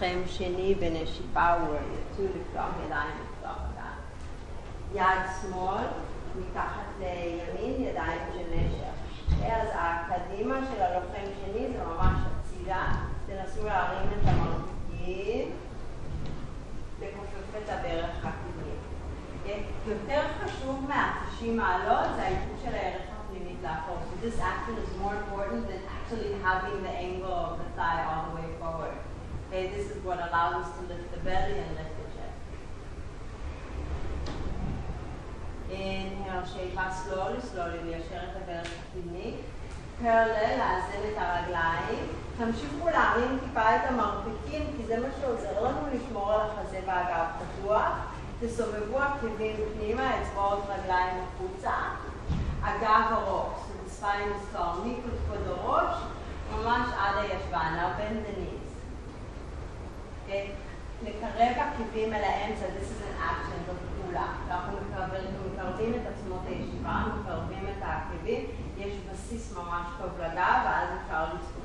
לוחם 0.00 0.18
שני 0.26 0.74
בנשיפה, 0.74 1.54
two, 2.16 2.22
לפתוח 2.22 2.70
ידיים, 2.86 3.10
לפתוח 3.22 3.56
ידיים. 3.72 3.98
יד 4.94 5.22
שמאל, 5.40 5.84
מתחת 6.38 6.84
לימין, 6.98 7.82
ידיים 7.82 8.20
של 8.32 8.44
נשר. 8.50 9.46
אז 9.52 9.68
הקדימה 9.74 10.58
של 10.70 10.82
הלוחם 10.82 11.30
שני 11.44 11.66
זה 11.72 11.84
ממש 11.84 12.18
הצידה, 12.26 12.86
תנסו 13.26 13.64
להרים 13.64 14.08
את 14.08 14.28
המרפקים, 14.28 15.50
לכופף 17.00 17.58
את 17.64 17.68
הברך 17.68 18.16
הקדמי. 18.18 18.72
אוקיי? 19.38 19.62
יותר 19.86 20.22
חשוב 20.44 20.84
מה-90 20.88 21.46
מעלות 21.46 22.16
זה 22.16 22.22
העיבוד 22.22 22.56
של 22.64 22.74
הערך 22.74 23.02
הפנימית 23.20 23.58
לאחור. 23.62 23.96
So 23.96 24.26
this 24.26 24.40
action 24.40 24.76
is 24.84 25.02
more 25.02 25.14
important 25.14 25.68
than 25.68 25.80
actually 25.96 26.32
having 26.42 26.82
the 26.82 26.94
angle 27.06 27.32
of 27.32 27.58
the 27.58 27.68
thigh 27.76 28.04
all 28.08 28.30
the 28.30 28.36
way 28.40 28.48
forward. 28.60 28.96
Okay, 29.56 29.74
this 29.74 29.90
is 29.90 30.04
what 30.04 30.18
allows 30.18 30.66
us 30.66 30.76
to 30.76 30.82
lift 30.92 31.10
the 31.14 31.20
belly 31.20 31.56
and 31.56 31.70
lift 31.78 31.96
the 31.96 32.06
chest. 32.14 32.40
inhale, 35.70 36.44
שאיפה 36.44 36.90
slowly, 36.90 37.40
slowly, 37.40 37.84
ליישר 37.84 38.24
את 38.24 38.36
הברך 38.36 38.70
הקדמי. 38.80 39.34
פרלל, 40.02 40.58
לאזן 40.58 41.02
את 41.12 41.16
הרגליים. 41.16 42.06
תמשיכו 42.38 42.88
להרים 42.88 43.38
טיפה 43.44 43.76
את 43.76 43.80
המרפקים, 43.88 44.62
כי 44.76 44.86
זה 44.86 45.00
מה 45.00 45.08
שעוזר 45.20 45.64
לנו 45.64 45.80
לשמור 45.92 46.32
על 46.32 46.40
החזה 46.40 46.80
והגב 46.86 47.26
פתוח. 47.38 47.92
תסובבו 48.40 48.98
עקבים 48.98 49.56
פנימה, 49.76 50.22
אצבעות 50.22 50.64
רגליים 50.68 51.16
החוצה. 51.24 51.72
הגב 52.62 53.12
ארוך, 53.12 53.68
so 53.68 53.88
the 53.88 54.04
spine 54.04 54.30
is 54.36 54.56
tall, 54.56 54.76
הראש, 55.46 55.94
ממש 56.52 56.88
עד 56.98 57.14
הישבן, 57.18 57.78
knees. 57.78 58.36
Okay? 58.38 58.55
לקרב 61.02 61.56
עקבים 61.56 62.14
אל 62.14 62.24
האמצע, 62.24 62.66
this 62.66 62.84
is 62.84 63.02
an 63.02 63.30
action, 63.30 63.66
זאת 63.66 63.76
פעולה. 64.02 64.26
אנחנו 64.50 64.78
מקרבים, 65.52 65.94
את 65.94 66.06
עצמות 66.14 66.40
הישיבה, 66.46 67.02
מקרבים 67.20 67.66
את 67.68 67.82
העקבים, 67.82 68.46
יש 68.78 68.94
בסיס 69.12 69.56
ממש 69.56 69.86
טוב 69.98 70.10
לגב, 70.18 70.60
ואז 70.64 70.88
אפשר 71.02 71.24
לצמוח 71.24 71.55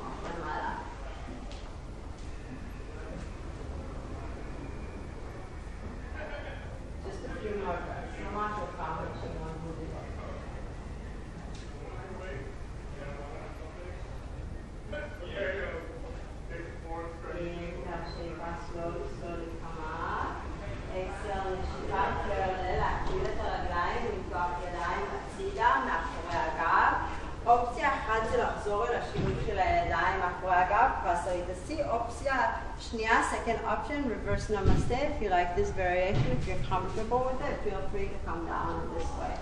second 33.41 33.59
option, 33.65 34.09
reverse 34.09 34.47
namaste. 34.49 35.17
If 35.17 35.23
you 35.23 35.31
like 35.31 35.57
this 35.57 35.71
variation, 35.71 36.27
if 36.39 36.47
you're 36.47 36.65
comfortable 36.69 37.31
with 37.31 37.41
it, 37.49 37.55
feel 37.65 37.83
free 37.93 38.09
to 38.15 38.19
come 38.25 38.47
down 38.47 38.91
this 38.95 39.09
way. 39.21 39.37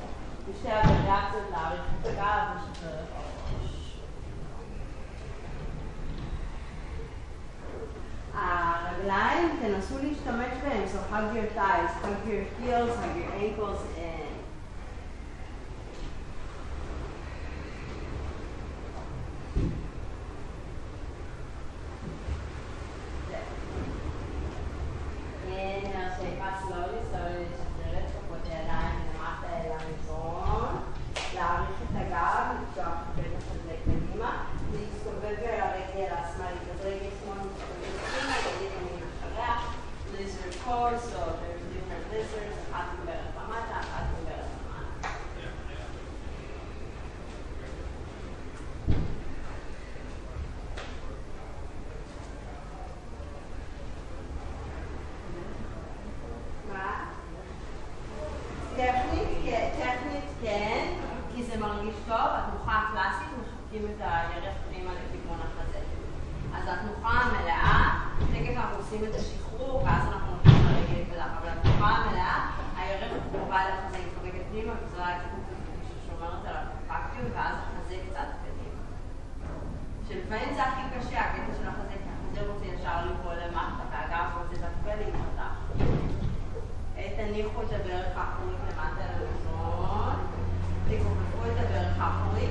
בשתי 0.48 0.70
הווריאציות 0.70 1.50
להאריך 1.50 1.80
את 2.00 2.06
הגב, 2.06 2.44
לשחרר 2.56 2.94
את 2.94 3.08
הראש. 3.16 3.94
הרגליים, 8.34 9.48
תנסו 9.62 9.98
להשתמש 9.98 10.54
בהם, 10.62 10.84
so 10.84 11.14
hug 11.14 11.34
your 11.36 11.48
thighs, 11.58 11.92
hug 12.02 12.28
your 12.28 12.44
heels, 12.58 12.96
hug 12.96 13.16
your 13.16 13.32
ankles 13.44 13.80
in. 13.96 14.17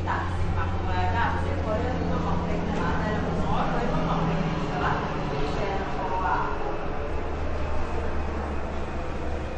האחורית, 0.09 0.29
תחזיק 0.29 0.51
מאחורי 0.57 0.97
הגב, 0.97 1.33
זה 1.43 1.49
יכול 1.61 1.73
להיות 1.73 1.97
עם 2.03 2.13
המרפק 2.13 2.61
למטה 2.69 3.07
על 3.09 3.15
המזרון, 3.15 3.67
או 3.73 3.79
עם 3.85 3.95
המרפק 3.95 4.39
להישאר, 4.45 4.97
להישאר 5.33 5.77
אחורה. 5.89 6.37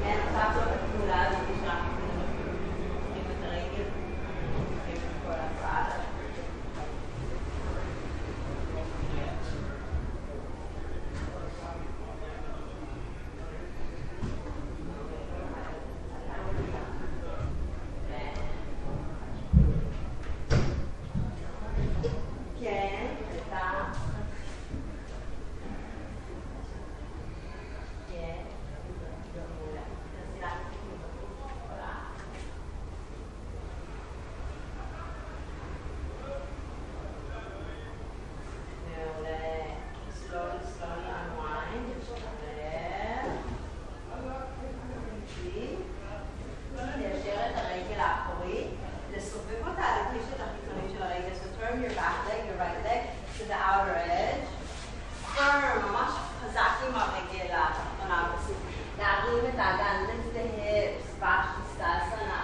כן, 0.04 0.18
עכשיו 0.26 0.48
זאת 0.54 0.68
הפעולה 0.74 1.26
הזאת 1.26 1.46
שאנחנו 1.60 1.90
מפתחים 1.92 3.24
את 3.30 3.44
הרגל, 3.44 3.88
מפתחים 4.50 4.96
את 4.96 5.14
כל 5.24 5.32
הצעד. 5.32 6.00
כן, 22.60 23.06
אתה... 23.48 23.84
כן, 28.10 28.36
מעולה. 29.34 29.82
תנסי 30.12 30.40
להחזיק 30.40 30.80
מבחוץ 30.86 31.50
חולה. 31.68 31.94
מעולה. 38.86 39.64
slowly, 40.20 40.60
slowly 40.74 41.08
unwind, 41.18 41.84
לשחרר. 41.98 43.24
ליישר 46.98 47.38
את 47.50 47.56
הרגל 47.56 48.00
האחורית, 48.00 48.66
לסובב 49.16 49.66
אותה 49.68 49.82
על 49.82 50.00
הקשת 50.06 50.40
החיצונית 50.40 50.90
של 50.96 51.02
הרגל. 51.02 51.34
So 51.40 51.46
turn 51.60 51.76
your 51.82 51.94
back 52.00 52.16
leg, 52.28 52.40
your 52.48 52.58
right 52.64 52.80
leg, 52.86 53.02
to 53.38 53.42
the 53.50 53.58
outer 53.70 53.96
edge. 53.96 54.46
firm, 55.36 55.78
ממש 55.88 56.12
חזק 56.40 56.74
עם 56.88 56.94
הרגל 56.94 57.48
התחתונה 57.54 58.32
בסוף. 58.34 58.56
להרים 58.98 59.44
את 59.54 59.58
האגן, 59.58 60.04
lift 60.08 60.30
the 60.36 60.44
hips, 60.56 61.06
Vashisthasana. 61.22 62.42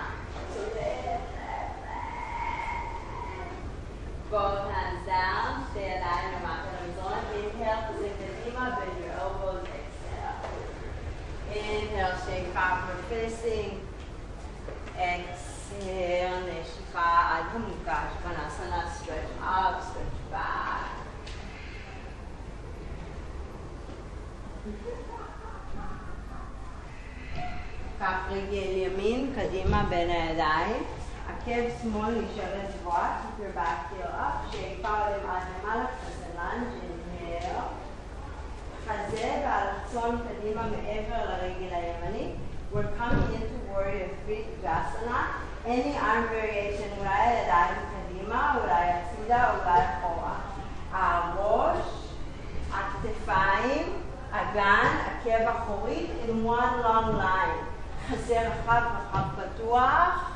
So 0.52 0.60
lift, 0.76 1.26
lift, 1.36 1.76
lift. 1.84 2.26
Both 4.30 4.64
hands 4.72 5.02
down, 5.06 5.52
שתי 5.70 5.78
ידיים 5.78 6.28
למטה 6.32 6.68
למזרון. 6.82 7.18
Inhale, 7.32 7.82
חזק 7.88 8.12
קדימה, 8.20 8.64
bend 8.76 8.98
your 9.04 9.14
elbows, 9.22 9.64
exhale. 9.78 10.38
Inhale, 11.54 12.16
shake 12.24 12.48
forward 12.54 13.02
facing. 13.10 13.72
Exhale, 14.96 15.46
נשיפה 16.46 16.98
המשיכה 16.98 17.36
עד 17.36 17.44
המוקה, 17.54 17.98
שכנסנה 18.14 18.80
stretch 19.00 19.42
up, 19.42 19.82
stretch 19.82 20.34
back. 20.34 20.86
כף 27.98 28.16
רגל 28.30 28.76
ימין, 28.76 29.32
קדימה 29.36 29.75
בין 29.88 30.10
הידיים. 30.10 30.82
עקב 31.28 31.82
שמאל 31.82 32.10
נשארת 32.10 32.70
גבוהה, 32.80 33.20
keep 33.22 33.40
your 33.40 33.58
back 33.58 33.92
heel 33.92 34.06
up, 34.06 34.52
שאיפה 34.52 34.88
עולים 34.88 35.30
עד 35.30 35.42
למעלה, 35.62 35.84
כזה 35.84 36.26
lunge, 36.36 36.84
inhale. 36.84 37.60
חזה 38.84 39.42
והרצון 39.44 40.18
קדימה 40.28 40.62
מעבר 40.62 41.24
לרגל 41.24 41.74
הימנית. 41.74 42.36
We're 42.72 42.92
coming 42.98 43.30
into 43.38 43.56
warrior 43.70 44.08
three 44.24 44.44
Jasana. 44.62 45.20
Any 45.66 45.94
arm 45.96 46.24
variation, 46.28 46.98
אולי 46.98 47.20
הידיים 47.22 47.74
קדימה, 47.92 48.58
אולי 48.60 48.90
הצידה, 48.90 49.50
אולי 49.50 49.80
אחורה. 49.80 50.36
הראש, 50.92 51.84
הכתפיים, 52.72 53.92
אגן, 54.30 54.96
עקב 55.06 55.48
אחורית, 55.48 56.10
in 56.28 56.46
one 56.46 56.82
long 56.84 57.18
line. 57.18 57.64
חזה 58.08 58.48
רחב, 58.48 58.82
רחב 58.96 59.24
פתוח. 59.36 60.32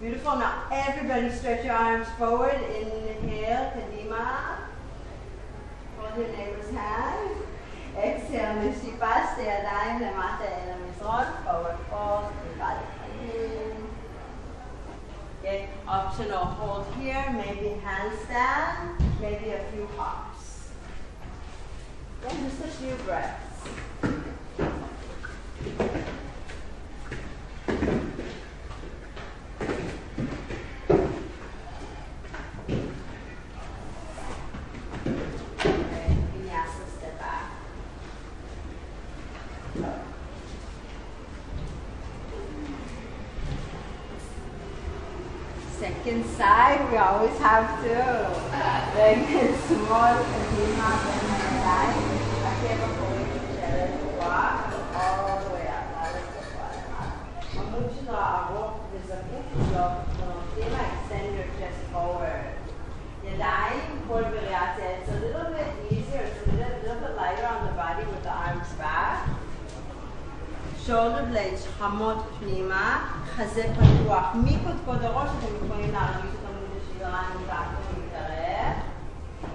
Beautiful. 0.00 0.36
Now 0.36 0.54
everybody 0.72 1.30
stretch 1.30 1.64
your 1.64 1.76
arms 1.76 2.08
forward. 2.18 2.58
Inhale, 2.78 3.64
קדימה. 3.74 4.56
hold 5.98 6.16
your 6.18 6.28
neighbor's 6.36 6.70
hand. 6.74 7.30
exhale, 7.96 8.54
נשיפה, 8.58 9.06
שתי 9.32 9.42
ידיים 9.42 10.00
למטה 10.00 10.44
אל 10.44 10.72
המזרון, 10.72 11.24
forward 11.44 11.92
fold, 11.92 12.24
תקרא 12.54 12.66
לחיים. 12.66 13.86
Okay, 15.42 15.66
optional 15.88 16.44
hold 16.58 16.86
here, 16.98 17.24
maybe 17.32 17.68
handstand, 17.84 19.00
maybe 19.20 19.50
a 19.50 19.62
few 19.72 19.86
hops. 19.96 20.70
Then 22.22 22.36
just 22.44 22.64
a 22.64 22.68
few 22.78 22.94
breaths. 23.06 23.58
Okay, 35.66 36.10
vinyasa 36.32 36.84
step 36.96 37.14
back. 37.18 37.46
Second 39.72 39.88
side, 46.36 46.80
we 46.90 46.96
always 46.98 47.38
have 47.38 47.82
to. 47.82 47.96
Leg 48.96 49.18
small, 49.68 50.16
קדימה, 50.28 50.88
בין 51.04 51.26
הידיים. 51.34 52.02
עקב 52.44 52.78
אחורי 52.84 53.22
נשארת 53.24 53.90
גבוהה, 54.02 54.48
all 54.94 55.40
the 55.40 55.48
way 55.54 55.66
up, 55.68 55.86
לארץ 55.92 56.28
גבוה 56.36 56.68
למעלה. 56.76 57.16
עמוד 57.56 57.86
שלו 58.00 58.16
ארוך 58.18 58.72
וזקוף 58.92 59.46
שלו, 59.54 59.86
קדימה, 60.54 60.80
extend 60.80 61.30
your 61.38 61.48
chest 61.58 61.80
forward. 61.94 62.46
ידיים, 63.24 63.84
כל 64.08 64.22
וריאציה. 64.32 64.86
It's 64.98 65.08
a 65.08 65.10
little 65.24 65.48
bit 65.56 65.70
easier, 65.90 66.24
it's 66.28 66.40
a 66.46 66.48
little, 66.52 66.76
little 66.84 67.00
bit 67.00 67.14
lighter 67.16 67.46
on 67.46 67.58
the 67.66 67.72
body 67.72 68.04
with 68.10 68.22
the 68.22 68.30
arms 68.44 68.70
back. 68.78 69.18
Shoulder 70.86 71.24
blades 71.30 71.62
חמות 71.78 72.16
פנימה, 72.38 73.06
חזה 73.36 73.62
פתוח. 73.74 74.26
מקודקוד 74.34 75.02
הראש 75.02 75.28
אתם 75.38 75.66
יכולים 75.66 75.92
להרגיש 75.92 76.34
עמוד 76.48 76.70
השדרה 76.76 77.22
נמתח 77.34 77.64
ומתארך. 77.94 78.76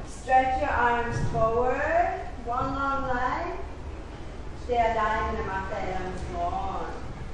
stretch 0.08 0.62
your 0.62 0.70
arms 0.70 1.18
forward, 1.34 2.10
one 2.46 2.70
long 2.78 3.04
line. 3.14 3.58
שתי 4.64 4.74
ידיים 4.74 5.36
למטה 5.36 5.78
אל 5.78 5.94
המזרון. 5.98 6.86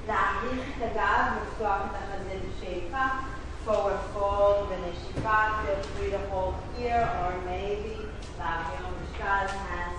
להעריך 0.07 0.69
את 0.77 0.83
הגב, 0.83 1.25
לפתוח 1.41 1.77
את 1.85 1.95
החזה 1.95 2.35
בשאיפה. 2.47 3.05
forward 3.65 4.15
fold 4.15 4.67
ונשיפה, 4.69 5.39
feel 5.63 5.83
free 5.93 6.11
to 6.11 6.19
hold 6.31 6.55
here 6.77 7.07
or 7.21 7.31
maybe 7.47 7.95
להעביר 8.39 8.87
משקל, 9.03 9.45
handstand, 9.47 9.92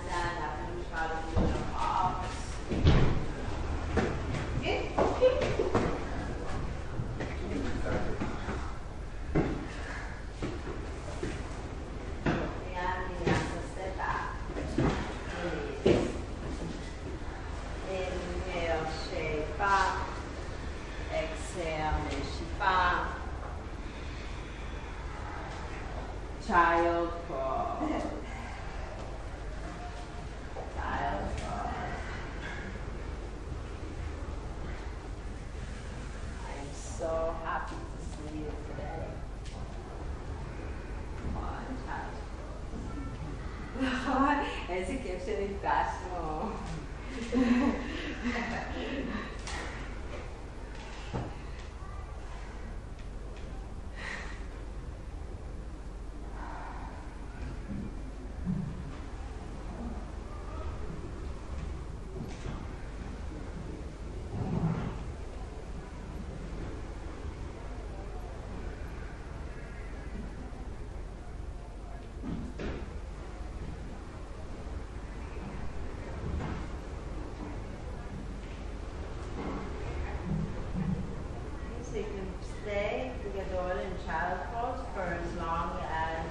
So 81.94 81.96
you 81.96 82.04
can 82.04 82.28
stay 82.50 83.10
בגדול 83.24 83.76
in 83.86 83.92
child 84.06 84.38
pose 84.52 84.82
for 84.94 85.06
as 85.20 85.28
long 85.42 85.68
as 86.06 86.26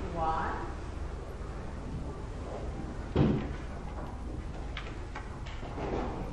you 0.00 0.18
want. 0.18 0.56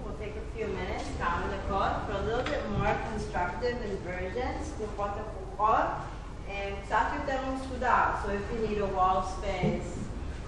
We'll 0.03 0.19
take 0.19 0.35
a 0.35 0.47
few 0.55 0.67
minutes, 0.67 1.07
כמה 1.19 1.41
דקות, 1.53 1.91
for 2.05 2.13
a 2.21 2.23
little 2.27 2.43
bit 2.53 2.63
more 2.77 2.95
constructive 3.11 3.77
inversions, 3.91 4.63
תנוחות 4.77 5.11
הפוכות, 5.19 5.85
אה, 6.49 6.71
קצת 6.85 7.05
יותר 7.15 7.39
מסודר. 7.53 8.05
So 8.23 8.27
if 8.27 8.45
you 8.51 8.67
need 8.67 8.81
a 8.81 8.97
wall 8.97 9.21
space, 9.37 9.99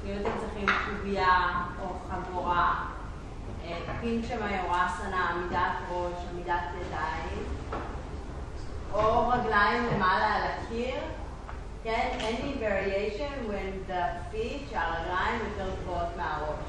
אם 0.05 0.13
אתם 0.21 0.31
צריכים 0.39 0.65
קובייה 0.85 1.63
או 1.81 1.87
חגורה, 2.09 2.85
אה, 3.65 3.77
פינצ'ה 4.01 4.35
מיורסנה, 4.35 5.29
עמידת 5.29 5.75
ראש, 5.91 6.13
רגליים 9.46 9.86
למעלה 9.94 10.34
על 10.34 10.42
הקיר, 10.42 10.94
כן? 11.84 12.08
any 12.20 12.60
variation 12.62 13.50
when 13.50 13.90
the 13.90 14.32
feet, 14.32 14.70
שהרגליים 14.70 15.40
יותר 15.48 15.70
גבוהות 15.82 16.16
מהראש. 16.16 16.65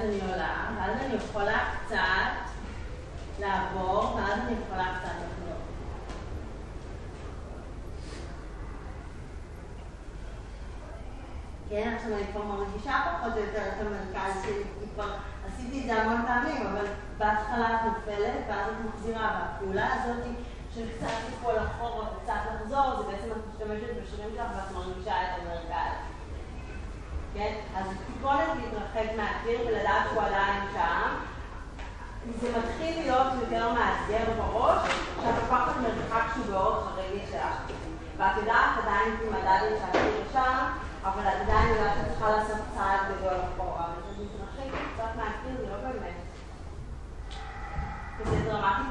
And. 0.00 0.57
خلاص 42.20 42.46
هتصعد 42.50 43.00
لجوه 43.10 43.48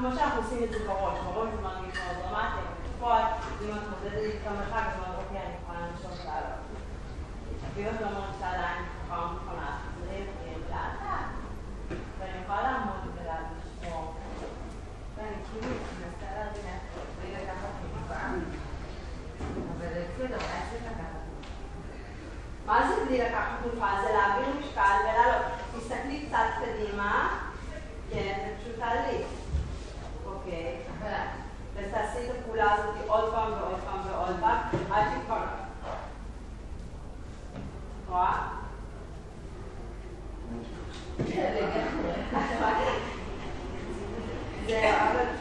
machados 0.07 0.45
sem 0.47 0.67
de 0.67 0.79
valores, 0.85 1.21
valores 1.23 1.51
de 1.51 1.61
magníficos 1.61 2.17
da 2.23 2.29
máquina, 2.31 2.67
pode, 2.99 3.57
de 3.59 3.71
uma 3.71 3.81
coisa 3.81 4.21
de 4.21 4.37
que 4.37 4.47
uma 4.47 4.65
chaga 4.69 4.91
de 4.91 4.97
uma 4.99 5.13
bloqueada 5.15 5.57
para 5.67 5.79
nos 5.87 6.05
ajudar. 6.05 6.59
Viu? 7.75 7.91
Não 7.91 8.31
está 8.31 8.51
lá, 8.51 8.85
não 9.09 9.37
está 9.37 9.51
lá. 9.53 9.76
כדי 23.07 23.17
לקחת 23.17 23.51
תנופה 23.61 23.87
זה 24.01 24.07
להעביר 24.13 24.47
משקל 24.59 24.95
ולעלות. 25.03 25.45
תסתכלי 25.77 26.25
קצת 26.27 26.47
קדימה, 26.59 27.39
כן, 28.11 28.33
זה 28.45 28.51
פשוט 28.59 28.75
תהליך. 28.79 29.27
אוקיי, 30.25 30.75
ותעשי 31.73 32.17
את 32.25 32.31
הפעולה 32.39 32.73
הזאת 32.73 32.95
עוד 33.07 33.33
פעם 33.33 33.51
ועוד 33.51 33.79
פעם 33.85 33.99
ועוד 34.11 34.35
פעם, 34.41 34.57
עד 34.91 35.03
שכבר... 35.13 35.43
רואה? 38.09 38.47
כן. 41.27 41.53
זהו, 44.67 44.95
אבל... 45.11 45.36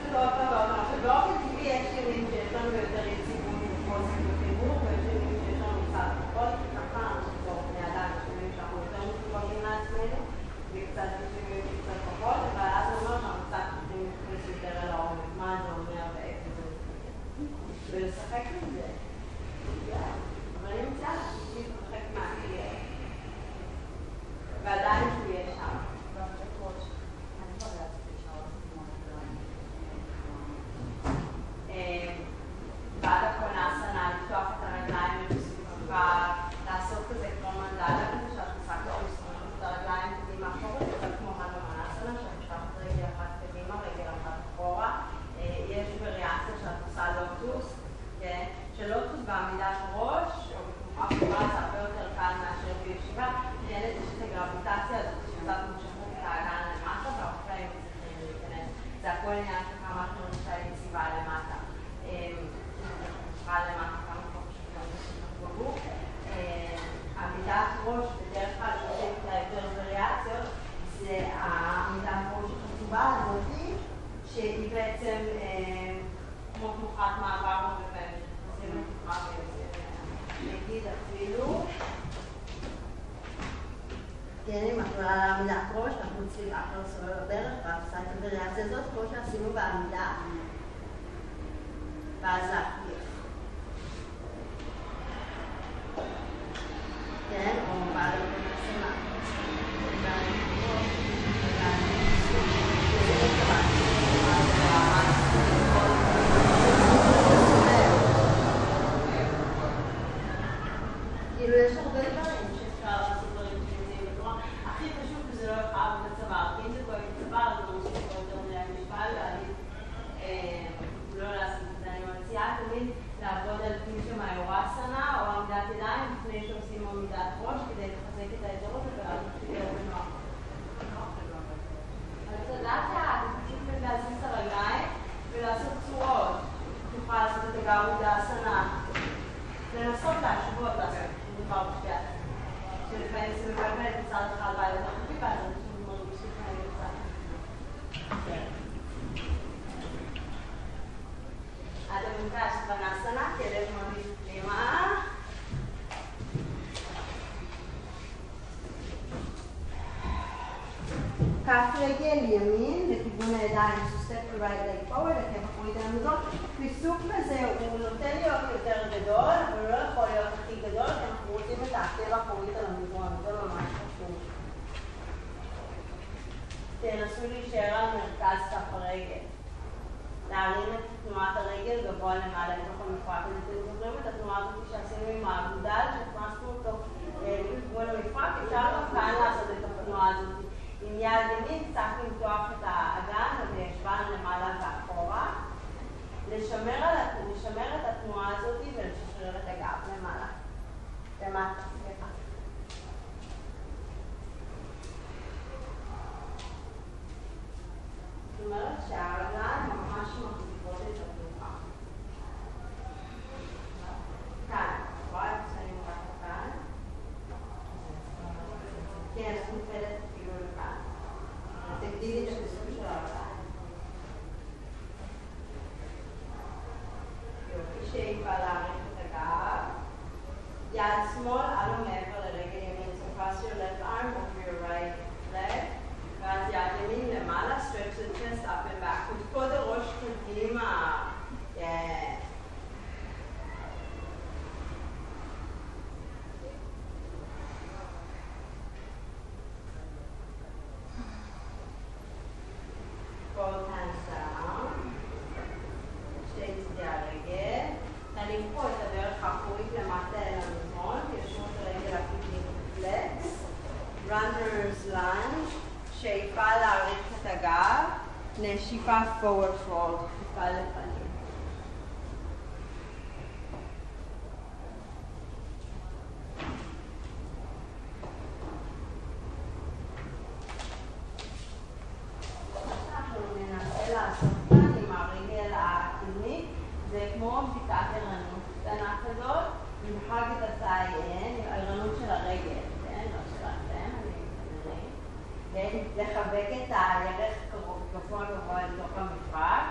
כן? 295.57 295.79
לחבק 295.97 296.47
את 296.53 296.71
הירך 296.71 297.35
קרוב, 297.51 297.83
גבוה 297.93 298.25
גבוה 298.25 298.61
אל 298.61 298.69
תוך 298.77 298.91
המפרק, 298.97 299.63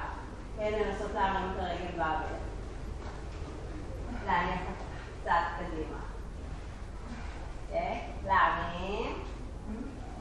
כן? 0.58 0.72
לנסות 0.74 1.12
להרים 1.14 1.52
את 1.52 1.60
הרגל 1.60 1.98
באוויר. 1.98 2.38
להניח 4.26 4.62
קצת 5.22 5.32
קדימה. 5.60 5.98
כן? 7.72 8.00
להרים, 8.26 9.14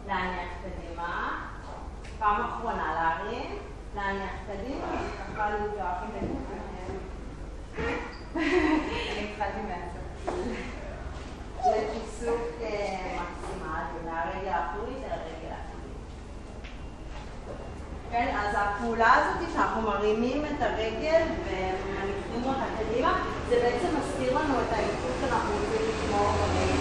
להניח 0.07 0.49
קדימה. 0.63 1.41
פעם 2.19 2.41
אחרונה 2.41 2.95
להרים, 2.95 3.59
להניח 3.95 4.33
קדימה, 4.47 4.87
ככה 5.35 5.51
למתוח 5.51 5.97
את 6.05 6.23
הגוף. 6.23 6.65
אני 8.37 9.31
התחלתי 9.31 9.61
מהצד. 9.69 10.05
לפיסוק 11.67 12.41
אה, 12.63 13.19
מקסימלי, 13.23 14.11
מהרגל 14.11 14.49
האחורי. 14.49 14.94
כן? 18.15 18.37
אז 18.39 18.57
הפעולה 18.59 19.15
הזאת 19.15 19.49
שאנחנו 19.53 19.83
מרימים 19.83 20.45
את 20.45 20.63
הרגל 20.63 21.23
ומניחים 21.45 22.45
אותה 22.45 22.65
קדימה, 22.79 23.23
זה 23.49 23.57
בעצם 23.63 23.89
מסתיר 23.99 24.39
לנו 24.39 24.55
את 24.61 24.73
העיכוב 24.73 25.11
שאנחנו 25.21 25.51
רוצים 25.55 25.89
לשמור 25.89 26.33
ברגל. 26.33 26.75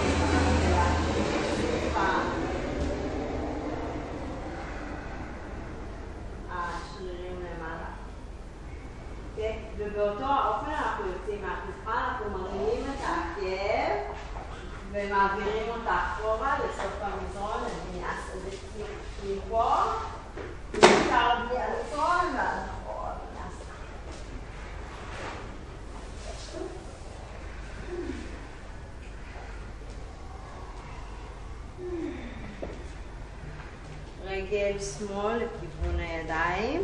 אוקיי? 9.31 9.59
ובאותו 9.77 10.25
האופן 10.25 10.71
אנחנו 10.71 11.05
יוצאים 11.07 11.41
מהכנספה, 11.41 11.91
אנחנו 11.93 12.25
מרימים 12.29 12.83
את 12.83 13.05
העקב 13.05 14.13
ומעבירים 14.91 15.69
אותה 15.69 15.95
אחורה 15.95 16.57
לסוף 16.59 17.01
המזרון, 17.01 17.61
לבנייה 17.65 18.09
סודקית 18.31 18.85
מפה. 19.23 20.02
רגל 34.33 34.79
שמאל 34.79 35.37
לכיוון 35.37 35.99
הידיים, 35.99 36.81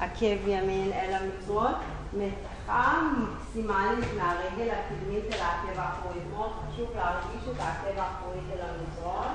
עקב 0.00 0.48
ימין 0.48 0.92
אל 0.92 1.14
המזרון, 1.14 1.72
מתחה 2.12 3.02
מקסימלית 3.18 4.08
מהרגל 4.16 4.70
הקדמית 4.70 5.24
אל 5.32 5.40
העקב 5.40 5.78
האחורי. 5.78 6.20
מאוד 6.30 6.50
חשוב 6.52 6.90
להרגיש 6.96 7.48
את 7.54 7.60
העקב 7.60 7.98
האחורי 7.98 8.38
אל 8.52 8.60
המזרון, 8.60 9.34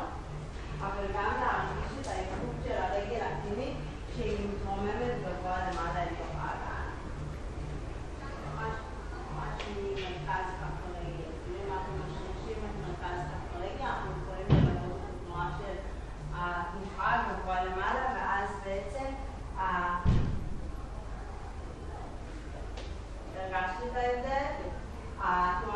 אבל 0.79 1.05
גם 1.13 1.31
להרגיש 1.41 1.91
את 2.01 2.07
האיכות 2.07 2.55
של 2.63 2.71
הרגל 2.71 3.25
הקדמית 3.25 3.77
שהיא 4.15 4.37
מתרוממת 4.49 5.13
גבוה 5.21 5.57
למעלה 5.57 6.03
אל 6.03 6.07
תוך 6.07 6.35
האגן. 6.37 6.87
ממש 8.55 8.75
ממש 9.35 9.61
ממרכז 9.77 10.60
a 25.31 25.70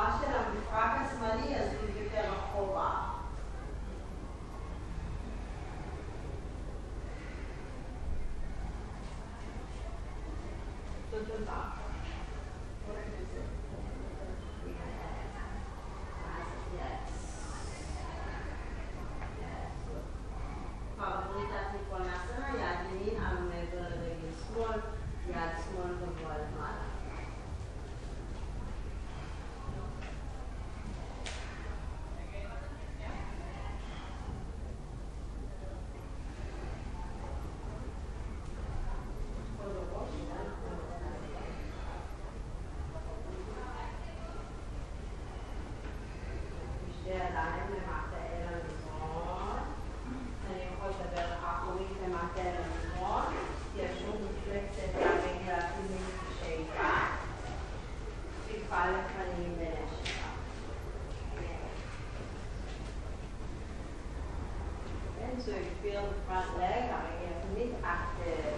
so 65.45 65.51
you 65.51 65.75
feel 65.83 66.01
the 66.01 66.19
front 66.25 66.57
leg, 66.57 66.83
הרגל 66.89 67.31
הפנימית, 67.37 67.73
active. 67.83 68.57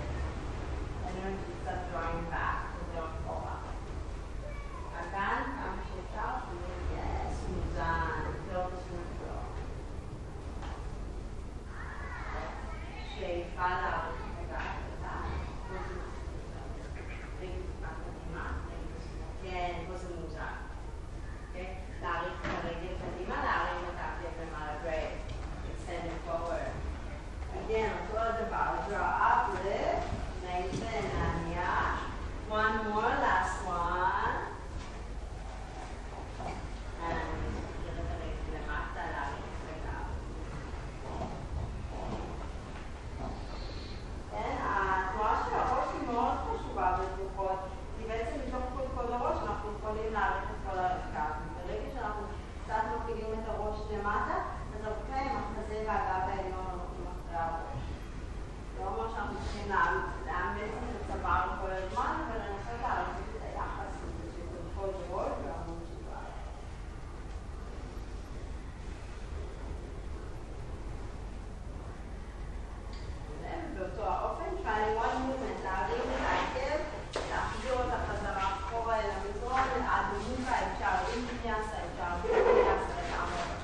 energy 1.07 1.51
start 1.61 1.81
drawing 1.91 2.25
back, 2.31 2.59
וזה 2.75 2.99
עוד 2.99 3.09
אחורה. 3.23 3.55
אגן, 4.99 5.43
כמה 5.43 5.81
שאפשר, 5.87 6.33
yes, 6.95 7.35
מאוזן, 7.51 8.19
feel 8.47 8.63
the 8.71 8.79
smooth 8.85 9.11
flow. 9.17 9.43
שאיפה 13.15 13.67
להאריך 13.67 14.21
את 14.41 14.49
הגב, 14.51 14.75
בצד. 14.87 15.27
רגל 17.41 17.61
טיפה 17.67 17.87
קדימה, 17.87 18.51
רגל 18.67 18.99
שמאל. 19.07 19.51
כן, 19.51 19.73
פה 19.87 19.97
זה 19.97 20.07
מאוזן. 20.15 20.55
אוקיי? 21.47 21.75
להאריך 22.01 22.33
את 22.41 22.63
הרגל 22.63 22.95
קדימה, 23.03 23.43
להרים 23.43 23.85
את 23.89 23.99
הכתף 23.99 24.35
למעלה, 24.41 24.73
great. 24.83 25.27
extend 25.87 26.07
it 26.11 26.19
forward. 26.27 26.73
Again, 27.59 27.91
אותו 28.01 28.19
הדבר, 28.19 28.69
draw 28.87 29.11
up, 29.31 29.43
lift, 29.65 30.07
lengthen, 30.43 31.03
להניע. 31.17 31.69
One 32.49 32.77
more, 32.89 33.15
last 33.25 33.57
one. 33.67 34.37
And 37.03 37.27
נחזיר 37.43 37.93
את 37.99 38.07
הרגל 38.11 38.51
למטה, 38.53 39.01
להאריך 39.13 39.45
את 39.63 39.69
הגב. 39.73 40.07
כן, 44.31 44.55
התנועה 44.63 45.43
של 45.45 45.55
הראש 45.55 45.87
היא 45.93 46.07
מאוד 46.07 46.37
חשובה 46.47 46.97
בתרופות, 46.97 47.59
כי 47.97 48.07
בעצם 48.07 48.35
מתוך 48.47 48.63
כל 48.75 48.87
כל 48.95 49.13
הראש 49.13 49.37
אנחנו 49.47 49.69
יכולים 49.79 50.13
להאריך 50.13 50.43
את 50.43 50.71
כל 50.71 50.79
הקו. 50.79 51.33
ברגע 51.67 51.89
שאנחנו 51.93 52.25
קצת 52.63 52.83
מפעילים 52.95 53.33
את 53.33 53.47
הראש 53.49 53.77
למטה, 53.91 54.37
אז 54.79 54.87
אוקיי, 54.87 55.27
החזה 55.31 55.83
והגב 55.87 56.29
העליון 56.29 56.65
הולכים 56.71 57.05
אחרי 57.13 57.37
הראש. 57.37 57.83
זה 58.73 58.83
לא 58.83 58.87
אומר 58.87 59.13
שאנחנו 59.13 59.35
צריכים 59.43 59.69
לאמץ 60.25 60.71
את 60.89 61.11
הצוואר 61.11 61.47
כל 61.61 61.71
הזמן, 61.71 62.15
אבל 62.27 62.37
לנסות 62.37 62.81
להאריך 62.81 63.27
את 63.35 63.41
היחס 63.41 63.93
הזה 64.03 64.27
של 64.35 64.45
תרופות 64.53 64.95
ראש 65.11 65.31
ועמוד 65.45 65.79
שדרה. 65.89 66.21
באותו 73.77 74.03
האופן, 74.11 74.51
try 74.63 74.83
one 75.05 75.17
movement, 75.27 75.63
להרים 75.63 76.01
את 76.15 76.21
העקב, 76.29 76.79
להחזיר 77.31 77.73
אותה 77.73 77.97
חזרה 78.07 78.53
אחורה 78.53 78.95
אל 78.95 79.09
המזרון, 79.09 79.85
עד 79.89 80.05
מובה 80.29 80.51
אפשר, 80.51 81.13
עם 81.13 81.25
ויניאסה 81.27 81.77
אפשר, 81.77 82.11
בלי 82.23 82.41
ויניאסה 82.41 82.93
לגמרי. 83.01 83.57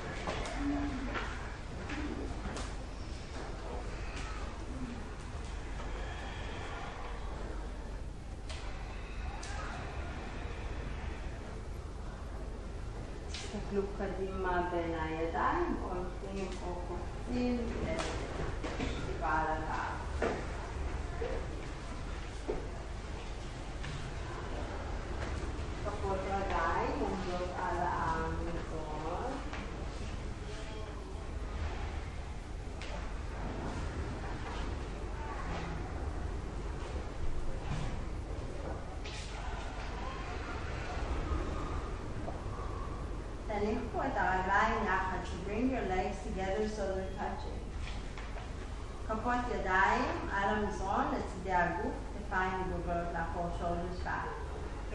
תסתכלו 13.54 13.82
קדימה 13.98 14.68
בין 14.72 14.94
הידיים, 15.00 15.76
הולכים 15.82 16.46
או 16.66 16.74
קופצים 16.88 17.58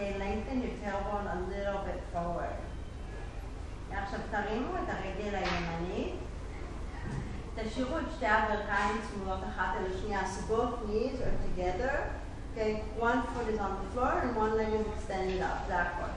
Okay, 0.08 0.18
lengthen 0.18 0.62
your 0.62 0.74
tailbone 0.82 1.26
a 1.34 1.38
little 1.52 1.80
bit 1.86 2.00
forward. 2.12 2.56
עכשיו 3.90 4.20
תרימו 4.30 4.74
את 4.76 4.88
הרגל 4.88 5.34
הימנית, 5.34 6.14
תשאירו 7.54 7.98
את 7.98 8.04
שתי 8.16 8.26
הברכיים 8.26 8.96
צמודות 9.10 9.44
אחת 9.44 9.74
אל 9.76 9.92
השנייה, 9.94 10.20
so 10.20 10.52
both 10.52 10.88
knees 10.88 11.20
are 11.20 11.36
together. 11.46 11.94
Okay, 12.52 12.82
one 12.98 13.22
foot 13.22 13.48
is 13.54 13.60
on 13.60 13.72
the 13.80 13.90
floor 13.92 14.12
and 14.22 14.36
one 14.36 14.56
leg 14.56 14.72
is 14.72 14.86
extended 14.94 15.40
up, 15.42 15.66
זה 15.66 15.82
הכל. 15.82 16.10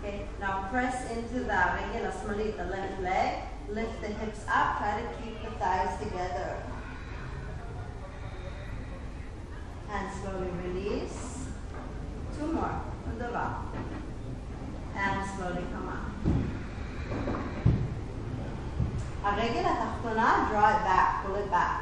Okay, 0.00 0.16
now 0.40 0.54
press 0.70 0.96
into 1.10 1.44
the 1.44 1.52
הרגל 1.52 2.06
השמאלית, 2.06 2.56
the 2.56 2.64
left 2.64 3.00
leg, 3.02 3.32
lift 3.68 4.00
the 4.00 4.08
hips 4.08 4.42
up, 4.48 4.78
try 4.78 4.92
to 5.00 5.06
keep 5.20 5.36
the 5.44 5.50
thighs 5.60 5.92
together. 6.02 6.50
הרגל 19.43 19.65
התחתונה, 19.69 20.49
draw 20.51 20.69
it 20.75 20.83
back, 20.87 21.25
pull 21.25 21.35
it 21.35 21.51
back. 21.51 21.79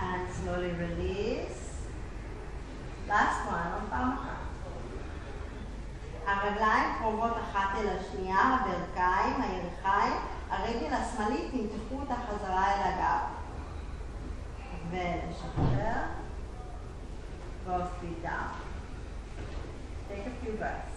And 0.00 0.22
slowly 0.32 0.72
release. 0.84 1.60
last 3.08 3.46
one, 3.48 3.72
עוד 3.74 3.82
פעם 3.90 4.12
אחת. 4.12 4.34
הרגליים 6.26 6.94
קרובות 6.98 7.32
אחת 7.36 7.68
אל 7.76 7.88
השנייה, 7.88 8.38
הברכיים, 8.38 9.42
הירכיים, 9.42 10.12
הרגל 10.50 10.94
השמאלית, 10.94 11.50
תמתחו 11.50 12.00
אותה 12.00 12.14
חזרה 12.28 12.72
אל 12.72 12.80
הגב. 12.82 13.20
ולשחרר. 14.90 16.00
both 17.66 17.90
feet 18.00 18.22
down. 18.22 18.50
Take 20.08 20.26
a 20.26 20.44
few 20.44 20.52
breaths. 20.52 20.93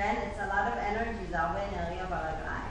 כן, 0.00 0.14
it's 0.26 0.38
a 0.38 0.46
lot 0.46 0.66
of 0.72 0.78
energy, 0.78 1.30
זה 1.30 1.40
הרבה 1.40 1.58
אנרגיה 1.58 2.04
ברגליים. 2.06 2.70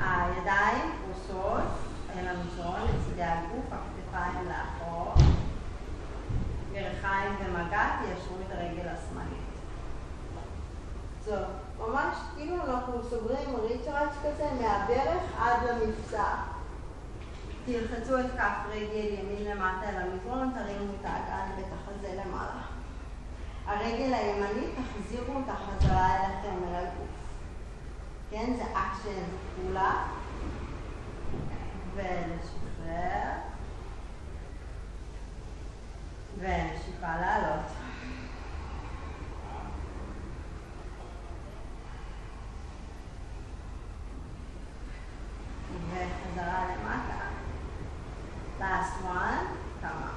הידיים 0.00 0.92
פרוסות 1.04 1.68
אל 2.16 2.28
המזרון, 2.28 2.80
לצידי 2.80 3.22
הגוף, 3.22 3.64
הכתפיים 3.72 4.48
לאחור. 4.48 5.14
ירכיים 6.72 7.36
במגע, 7.44 7.88
תיישרו 7.98 8.36
את 8.46 8.52
הרגל 8.52 8.88
השמאלית. 8.88 9.52
זהו, 11.24 11.44
ממש 11.78 12.16
כאילו 12.36 12.56
אנחנו 12.64 13.02
סוגרים 13.10 13.56
ריצ'ראץ' 13.62 14.14
כזה 14.24 14.48
מהברך 14.60 15.22
עד 15.38 15.58
למבצע. 15.68 16.34
תלחצו 17.64 18.20
את 18.20 18.26
כף 18.36 18.56
רגל 18.70 19.18
ימין 19.18 19.44
למטה 19.44 19.88
אל 19.88 19.96
המזרון, 19.96 20.52
תרימו 20.54 20.92
את 21.00 21.04
האגן 21.04 21.50
ואת 21.56 21.72
החזה 21.72 22.20
למעלה. 22.24 22.71
הרגל 23.66 24.14
הימנית, 24.14 24.70
תחזירו 24.74 25.34
אותה 25.34 25.54
חזרה 25.54 26.16
אליכם, 26.16 26.64
אל 26.68 26.74
הגוף. 26.74 27.08
כן, 28.30 28.52
זה 28.56 28.62
אקשן 28.62 29.22
פעולה. 29.56 30.06
ולשחרר. 31.94 33.32
ונשיפה 36.38 37.16
לעלות. 37.20 37.66
וחזרה 45.90 46.64
למטה. 46.64 47.22
Last 48.60 49.02
one, 49.04 49.46
come 49.82 50.02
up. 50.04 50.11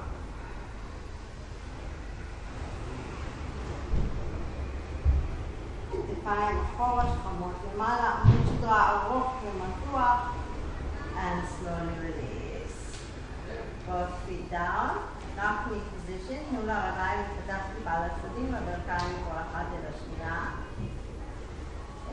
כתפיים 6.26 6.58
אחורה, 6.74 7.04
שכמות 7.04 7.54
למעלה, 7.74 8.10
עמוד 8.10 8.46
שדרה 8.46 8.90
ארוך 8.90 9.34
ומתוח, 9.42 10.34
and 11.16 11.42
slowly 11.46 11.96
release. 12.06 12.46
both 13.86 14.14
feet 14.26 14.50
down, 14.50 14.90
knee 15.68 15.84
position, 15.92 16.40
תנו 16.50 16.66
לרגליים 16.66 17.20
להתפתח 17.20 17.62
טיפה 17.76 17.90
לצדדים, 18.06 18.54
הברכיים 18.54 19.16
כל 19.24 19.36
אחת 19.36 19.66
אל 19.72 19.94
השנייה. 19.94 20.50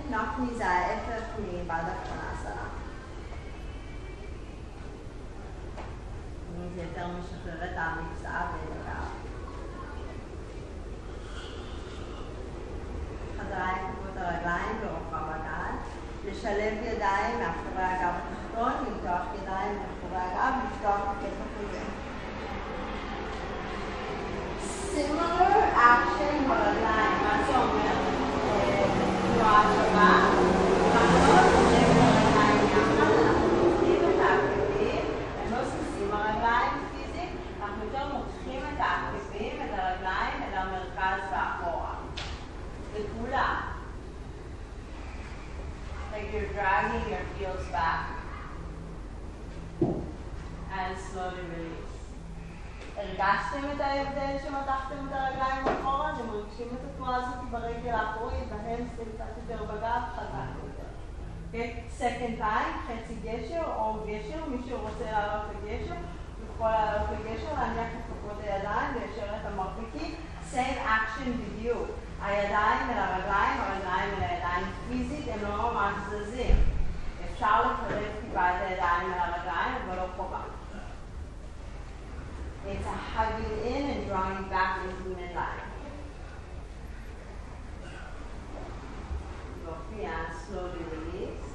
knee 0.10 0.54
זה 0.58 0.68
ההפך 0.68 1.24
מבעד 1.40 1.86
קונאסנה. 1.86 2.68
זה 6.76 6.82
יותר 6.82 7.08
משחרר 7.08 7.64
את 7.66 7.78
המבצע 7.78 8.42
ואת 8.52 8.78
הגב. 8.88 9.24
חזרה 13.40 13.70
עם 13.70 14.03
כפות 14.14 14.26
הרגליים 14.26 14.78
ברוחב 14.82 15.30
הגב. 15.30 15.76
לשלב 16.26 16.74
ידיים 16.84 17.40
מאחורי 17.40 17.84
הגב 17.84 18.14
התחתון, 18.18 18.72
למתוח 18.88 19.26
ידיים 19.42 19.80
מאחורי 19.80 20.22
הגב, 20.22 20.54
לפתוח 20.66 21.02
את 21.22 21.34
החזה. 21.42 21.84
similar 24.94 25.62
action 25.76 26.36
ברגליים, 26.48 27.18
מה 27.24 27.44
זה 27.48 27.58
אומר? 27.58 27.96
תנועה 29.34 29.64
שווה. 29.74 30.30
אנחנו 30.94 31.28
לא 31.28 31.40
עושים 31.40 31.88
את 31.92 32.02
הרגליים 32.02 32.68
יחד, 32.72 33.12
אנחנו 33.26 33.48
מותחים 33.48 34.00
את 34.10 34.20
העקבים, 34.20 35.06
אנחנו 35.42 35.58
לא 35.58 35.64
זזים 35.64 36.12
הרגליים 36.12 36.74
פיזית, 36.92 37.30
אנחנו 37.62 37.84
יותר 37.84 38.06
מותחים 38.14 38.62
את 38.74 38.80
העקבים, 38.80 39.56
את 39.62 39.80
הרגליים, 39.80 40.44
אל 40.44 40.58
המרכז 40.58 41.22
ואחורה. 41.32 41.94
לכולם. 42.96 43.74
Like 46.14 46.32
you're 46.32 46.54
dragging 46.54 47.10
your 47.10 47.26
heels 47.40 47.66
back 47.72 48.14
slowly 51.14 51.46
release. 51.54 51.94
הרגשתם 52.98 53.72
את 53.76 53.82
ההבדל 53.82 54.38
שמתחתם 54.44 55.08
את 55.08 55.12
הרגליים 55.12 55.68
אחורה? 55.68 56.14
אתם 56.14 56.28
מרגישים 56.28 56.68
את 56.74 56.80
התנועה 56.90 57.16
הזאת 57.16 57.50
ברגל 57.52 57.94
האחורית, 57.94 58.50
בהמסטר 58.50 59.04
קצת 59.16 59.34
יותר 59.38 59.64
בגב, 59.64 60.02
חזק 60.16 60.50
יותר. 60.64 60.84
second 62.00 62.42
time, 62.42 62.74
חצי 62.88 63.16
גשר 63.24 63.64
או 63.76 63.94
גשר, 64.08 64.46
מי 64.48 64.58
שרוצה 64.70 65.12
לעלות 65.12 65.46
לגשר, 65.52 65.96
יכול 66.50 66.70
לעלות 66.70 67.10
לגשר, 67.10 67.54
להניח 67.54 67.88
את 67.94 68.04
כפות 68.08 68.38
הידיים, 68.44 68.94
ליישר 68.94 69.36
את 69.36 69.46
המרפקים. 69.46 70.16
same 70.54 70.88
action 70.88 71.30
בדיוק. 71.40 71.88
הידיים 72.22 72.90
אל 72.90 72.98
הרגליים, 72.98 73.62
הרגליים 73.62 74.14
אל 74.18 74.24
הידיים 74.24 74.66
פיזית, 74.90 75.26
הם 75.34 75.50
לא 75.50 75.74
ממש 75.74 75.94
זזים. 76.10 76.56
אפשר 77.32 77.62
לקרב 77.62 78.04
טיפה 78.22 78.50
את 78.50 78.62
הידיים 78.68 79.14
אל 79.14 79.20
הרגליים, 79.20 79.76
אבל 79.86 79.96
לא 79.96 80.08
חובה. 80.18 80.43
It's 82.66 82.86
a 82.86 82.90
hugging 82.90 83.76
in 83.76 83.90
and 83.90 84.08
drawing 84.08 84.44
back 84.50 84.80
into 84.86 85.20
midline. 85.20 85.68
יופי, 89.66 90.06
and 90.06 90.34
slowly 90.48 90.84
release. 90.94 91.50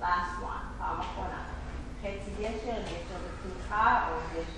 last 0.00 0.42
one, 0.42 0.66
פעם 0.78 1.00
אחרונה. 1.00 1.44
חצי 2.02 2.30
גשר, 2.38 2.80
גשר 2.82 3.18
בתמיכה 3.24 4.08
או 4.08 4.14
גשר 4.34 4.57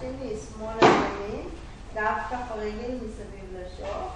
Side, 0.00 0.04
צד 0.04 0.14
שני, 0.18 0.34
שמאל 0.36 0.76
ימין, 0.82 1.48
גב 1.94 2.14
כף 2.30 2.50
הרגל 2.50 2.94
מסביב 2.94 3.54
לשוק, 3.54 4.10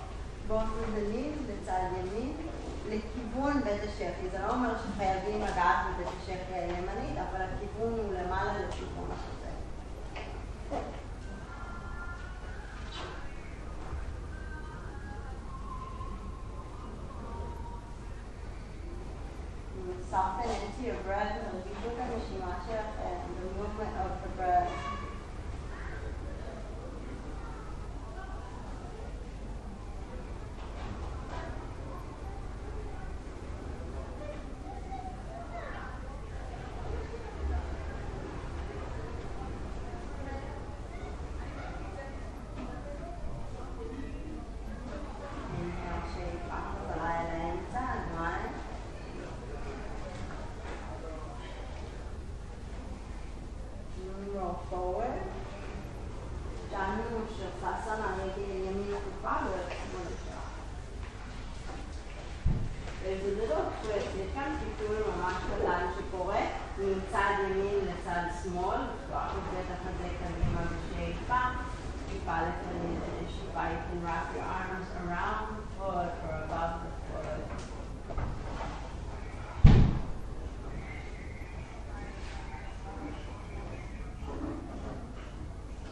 both 0.49 0.85
כננים 0.87 1.33
בצד 1.47 1.81
ימין, 2.01 2.33
לכיוון 2.89 3.63
בית 3.65 3.83
השחי. 3.83 4.29
זה 4.33 4.39
לא 4.39 4.51
אומר 4.51 4.75
שחייבים 4.79 5.41
לגעת 5.41 5.77
בבית 5.95 6.09
השחי 6.23 6.55
הימנית, 6.55 7.19
אבל 7.19 7.43
הכיוון 7.43 7.93
הוא 7.93 8.15
למעלה 8.15 8.53
לכיוון 8.69 9.09
החזה. 9.13 9.43
soften 20.11 20.51
into 20.51 20.83
your 20.89 21.01
breath 21.07 21.33
את 21.87 21.99
הנשימה 21.99 22.55
שלכם, 22.67 23.17
the 23.39 23.61
movement 23.61 23.95
of 24.05 24.13
the 24.23 24.43
breath. 24.43 24.71
inhale, 45.59 46.15
שאיפה 46.15 46.57
חזרה 46.73 47.21
אל 47.21 47.27
האמצע, 47.27 47.81
הגריים. 47.81 48.53
roll 54.35 54.62
forward. 54.73 55.19
דנו 56.71 57.19
שפסנה 57.37 58.07
רגל 58.19 58.51
ימין 58.51 58.95
כופה 59.05 59.37
ושמאל 59.45 60.07
ישר. 60.07 60.43
ואיזה 63.03 63.43
little 63.43 63.85
twist, 63.85 64.17
יש 64.19 64.29
כאן 64.35 64.57
פיתול 64.61 64.97
ממש 65.17 65.35
קטן 65.35 65.87
שקורה 65.99 66.41
מצד 66.79 67.35
ימין 67.51 67.79
לצד 67.85 68.23
שמאל, 68.43 68.77
לפתוח 68.77 69.31
את 69.33 69.55
בית 69.55 69.67
החזה 69.71 70.09
קדימה 70.19 70.61
בשאיפה, 70.61 71.41
טיפה 72.13 72.37
לפנים 72.43 73.01
ונשיפה, 73.01 73.61
you 73.61 73.81
can 73.89 74.07
wrap 74.07 74.27
your 74.37 74.45
arms 74.45 74.89
around 75.03 75.47
the 75.57 75.65
foot 75.79 76.13
or 76.25 76.35
above 76.45 76.75
the 76.83 76.91
foot. 77.09 77.73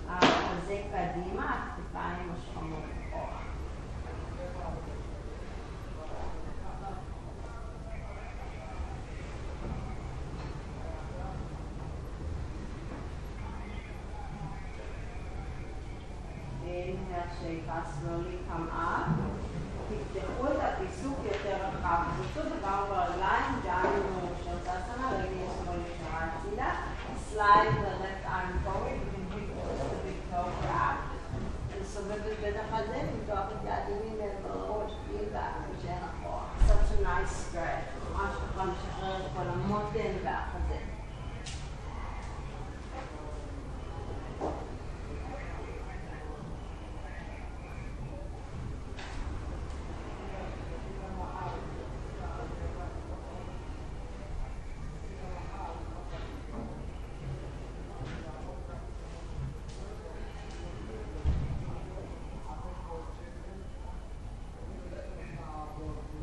החזה 0.08 0.82
קדימה, 0.92 1.54
הכתפיים 1.54 2.28
מושכמות 2.28 2.84
אחורה. 3.08 3.40
Inhale, 17.20 17.36
shake, 17.42 17.64
slowly 18.00 18.38
come 18.48 18.68
up. 18.70 19.08
תפתחו 19.88 20.46
את 20.46 20.60
הפיסוק 20.60 21.18
יותר 21.24 21.56
רחב. 21.66 22.02
תפתחו 22.22 22.48
דבר 22.58 22.84
ברגליים, 22.88 23.60
ג'אנו 23.64 24.28
שרצסנה, 24.44 25.10
רגל 25.12 25.46
שמאל 25.56 25.78
ישרה 25.86 26.20
הצידה. 26.24 26.72
slide 27.32 27.74
the 27.84 27.92
left 28.02 28.24
arm 28.36 28.52
forward, 28.64 28.98
you 29.02 29.10
can 29.12 29.24
hit 29.32 29.48
the 29.90 29.98
big 30.04 30.20
toe 30.30 30.50
grab. 30.62 30.96
לסובב 31.80 32.12
את 32.12 32.38
בטח 32.42 32.68
הזה, 32.72 33.02
למתוח 33.12 33.44
את 33.52 33.64
יד 33.64 33.88
ימין 33.88 34.16
ואת 34.20 34.42
בראש, 34.42 34.92
בלי 35.08 35.24
והמשך 35.32 36.02
אחורה. 36.10 36.44
such 36.68 36.98
a 36.98 37.02
nice 37.02 37.34
stretch, 37.44 38.12
ממש 38.12 38.30
ככה 38.36 38.64
משחרר 38.64 39.16
את 39.16 39.30
כל 39.36 39.48
המותן 39.48 40.12
והחזה. 40.24 40.78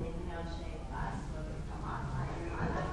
Inhale, 0.07 0.45
shake 0.55 0.83
fast, 0.91 1.19
slowly 1.27 1.59
come 1.67 1.85
up, 1.93 2.03
higher 2.13 2.37
למעלה. 2.45 2.83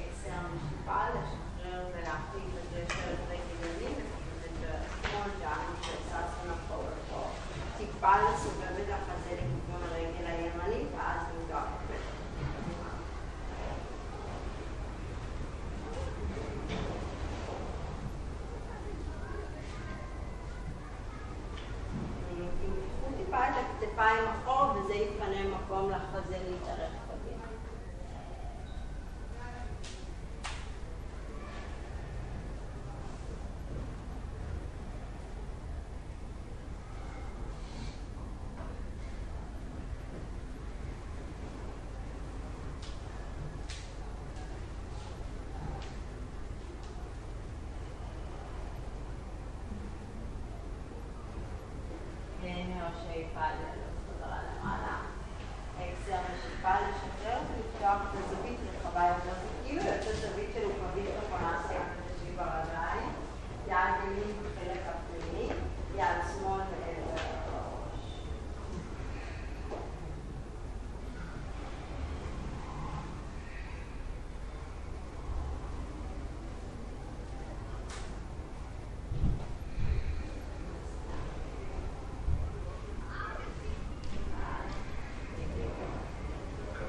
Exhale, 0.00 0.46
נשיפה, 0.54 1.00
לשחרר 1.14 1.80
ולהחליק 1.92 2.48
לגשר 2.54 3.12
את 3.12 3.18
רגל 3.30 3.58
ימין, 3.64 3.94
וג'ר 4.40 4.78
שמאל, 5.02 5.30
ג'אנו 5.40 5.72
שרצסנה 5.82 6.54
forward 6.68 7.00
fold. 7.10 7.34
טיפה 7.78 8.12
לסובב 8.16 8.74
את 8.82 8.88
החזה 8.92 9.32
לכיוון 9.32 9.82
הרגל 9.90 10.26
הימנית, 10.26 10.88
ואז 10.96 11.20
למתוח 11.30 11.64
את 11.64 11.90
בטח. 11.90 12.14
תמתחו 22.28 23.16
טיפה 23.16 23.48
את 23.48 23.54
הכתפיים 23.56 24.24
אחורה 24.28 24.76
וזה 24.76 24.94
יתפנה 25.74 25.88
מקום 25.88 25.90
לחזה 25.90 26.38
להתארך 26.38 26.92
קדימה. 27.08 27.44
inhale, 52.44 52.92
שאיפה 53.02 53.40
לעלות 53.40 53.54
חזרה 53.54 53.72
למעלה. 53.72 53.83
אקסל 56.04 56.20
נשיפה 56.32 56.74
לשחרר 56.74 57.38
ולפתוח 57.48 58.02
את 58.02 58.18
הזווית 58.18 58.58
רחבה 58.78 59.06
יותר. 59.06 59.38
זה 59.40 59.48
כאילו 59.64 59.82
יוצא 59.82 60.12
זווית 60.12 60.50
של 60.54 60.64
עוקבית 60.64 61.10
נכונה 61.18 61.62
סיימת 61.68 62.04
ברגליים. 62.36 63.12
יד 63.68 63.74
ימין 64.04 64.36
בחלק 64.42 64.80
הפנימי, 64.86 65.48
יד 65.94 66.16
שמאל 66.32 66.58
מעבר 66.58 67.14
לראש. 67.14 67.64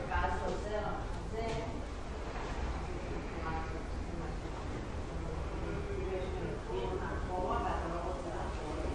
ואז 0.09 0.31
חוזר 0.45 0.79
החזה. 0.79 1.47
יש 6.13 6.23
כאן 6.23 6.53
קיר 6.69 6.89
מאחורה 6.99 7.57
ואתה 7.57 7.87
לא 7.93 7.99
רוצה 8.07 8.29
לחזור. 8.29 8.85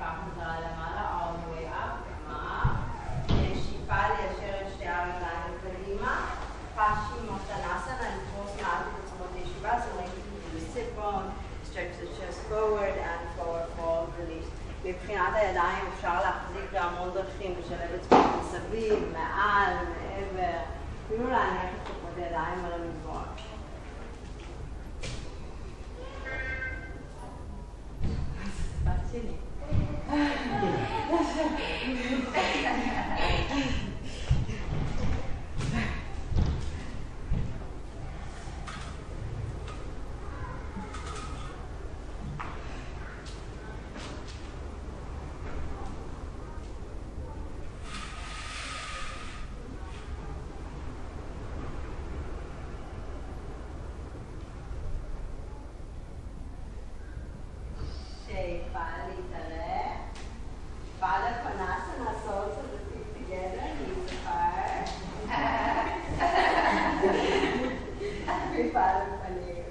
שאיפה 0.00 0.12
חזרה 0.12 0.56
למעלה, 0.60 1.02
all 1.20 1.34
the 1.40 1.48
way 1.54 1.66
up, 1.68 1.94
כמה. 2.26 2.76
שאיפה 3.28 4.08
ליישר 4.08 4.60
את 4.60 4.72
שתי 4.74 4.88
הרגליים 4.88 5.52
קדימה. 5.62 6.26
פאשי 6.74 7.20
מוטנסנה, 7.30 8.08
לתפוס 8.16 8.56
מעט 8.62 8.80
את 8.80 9.04
עצמות 9.04 9.28
הישיבה, 9.34 9.72
so 9.72 10.00
like 10.00 10.14
you 10.16 10.58
do 10.58 10.60
sit 10.74 10.96
bone, 10.96 11.28
stretch 11.70 11.94
the 12.00 12.06
chest 12.16 12.40
forward 12.48 12.96
and 13.10 13.22
forward 13.36 13.68
fold 13.76 14.08
release. 14.20 14.50
מבחינת 14.84 15.34
הידיים 15.34 15.84
אפשר 15.96 16.20
להחזיק 16.22 16.72
בהמון 16.72 17.10
דרכים, 17.14 17.54
לשלב 17.60 17.90
אצבעות 18.00 18.24
מסביב, 18.40 19.12
מעל, 19.12 19.74
מעבר, 19.74 20.58
אפילו 21.06 21.30
להניח 21.30 21.64
את 21.64 21.88
כפות 21.88 22.16
הידיים 22.16 22.64
על 22.64 22.72
המזרון. 22.72 23.24
בת 28.84 29.12
שלי. 29.12 29.34
שאיפה 58.26 58.78
להתערב. 59.08 59.98
Pada 61.00 61.30
Konasana 61.42 62.12
soles 62.22 62.56
of 62.60 62.66
the 62.72 62.80
feet 62.88 63.08
together, 63.16 63.66
knees 63.78 64.12
apart. 64.16 64.88
Pada 68.74 69.04
Paneer. 69.22 69.64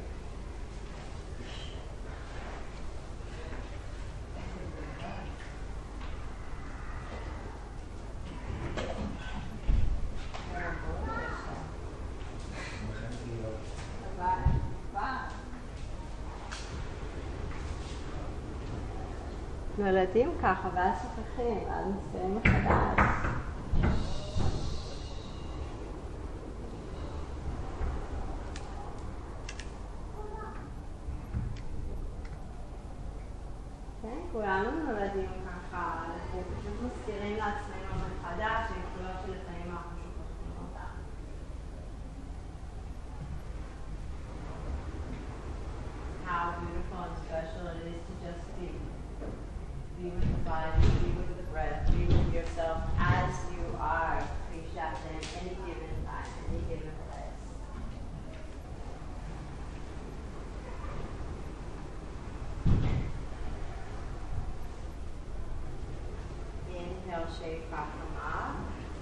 Bye. 14.18 14.50
Bye. 14.94 15.30
נולדים 19.80 20.32
ככה, 20.42 20.70
ואז 20.76 20.96
שוכחים, 21.02 21.58
ואז 21.68 21.86
מסתיים 21.88 22.36
מחדש. 22.36 23.06
כן, 34.02 34.18
כולנו 34.32 34.72
נולדים 34.86 35.30
ככה, 35.46 36.06
אנחנו 36.06 36.42
פשוט 36.58 36.82
מזכירים 36.82 37.38
לעצמנו 37.38 38.06
מחדש 38.22 38.68
שיכולות 38.68 39.16
שלפעמים 39.26 39.72
אנחנו 39.72 39.99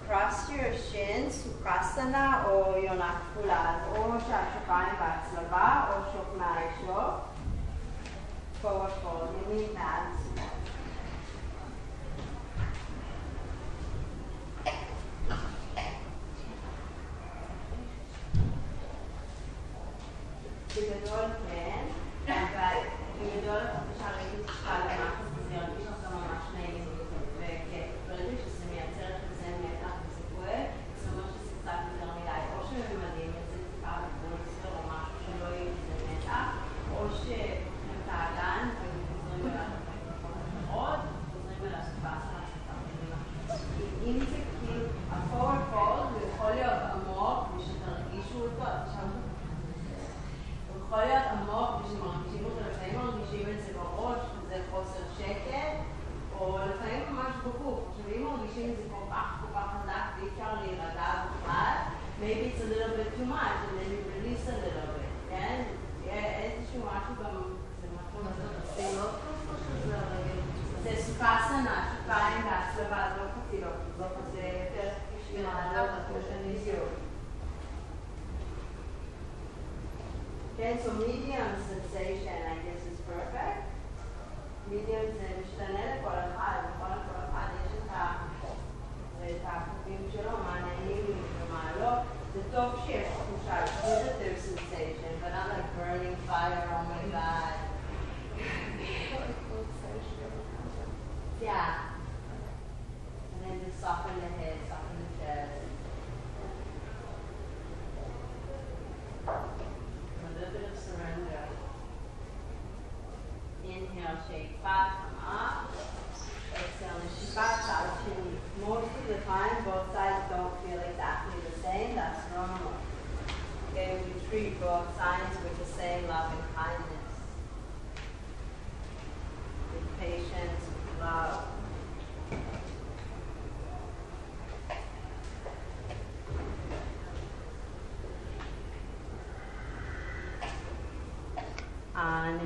Cross 0.07 0.51
your 0.51 0.71
shins, 0.73 1.43
Sukhasana 1.43 2.36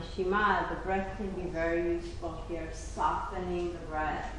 the 0.02 0.68
the 0.70 0.76
breath 0.78 1.16
can 1.18 1.30
be 1.32 1.50
very 1.50 1.94
useful 1.94 2.44
here, 2.48 2.68
softening 2.74 3.72
the 3.72 3.80
breath, 3.90 4.34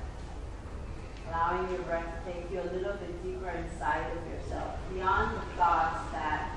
allowing 1.29 1.71
your 1.71 1.83
breath 1.83 2.05
to 2.25 2.33
take 2.33 2.51
you 2.51 2.61
a 2.61 2.69
little 2.75 2.95
bit 2.95 3.23
deeper 3.23 3.49
inside 3.49 4.05
of 4.17 4.33
yourself, 4.33 4.77
beyond 4.93 5.37
the 5.37 5.41
thoughts 5.57 6.11
that 6.13 6.51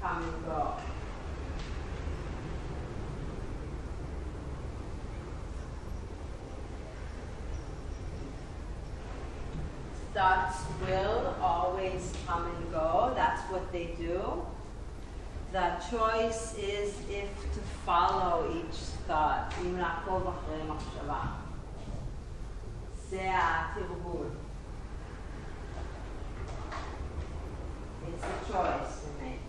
come 0.00 0.22
and 0.22 0.44
go. 0.46 0.72
Thoughts 10.14 10.62
will 10.80 11.36
always 11.42 12.12
come 12.26 12.46
and 12.46 12.65
what 13.66 13.72
they 13.72 13.94
do, 13.96 14.46
the 15.52 15.72
choice 15.90 16.54
is 16.58 16.94
if 17.10 17.28
to 17.54 17.60
follow 17.84 18.52
each 18.54 18.76
thought, 19.06 19.54
אם 19.62 19.78
לעקוב 19.78 20.26
אחרי 20.26 20.62
מחשבה. 20.68 21.22
זה 23.08 23.30
It's 28.08 28.24
a 28.24 28.52
choice 28.52 29.02
we 29.04 29.24
make, 29.24 29.40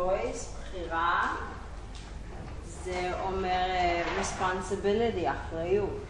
choice, 0.00 0.60
בחירה, 0.60 1.34
זה 2.64 3.10
אומר 3.22 3.66
responsibility, 4.20 5.30
אחריות. 5.30 6.09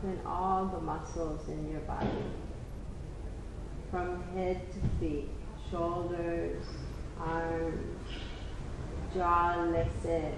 Soften 0.00 0.18
all 0.24 0.64
the 0.66 0.80
muscles 0.80 1.48
in 1.48 1.70
your 1.70 1.80
body. 1.80 2.08
From 3.90 4.22
head 4.32 4.62
to 4.72 4.80
feet, 4.98 5.28
shoulders, 5.70 6.64
arms, 7.20 8.10
jaw, 9.14 9.56
לשאת. 9.72 10.34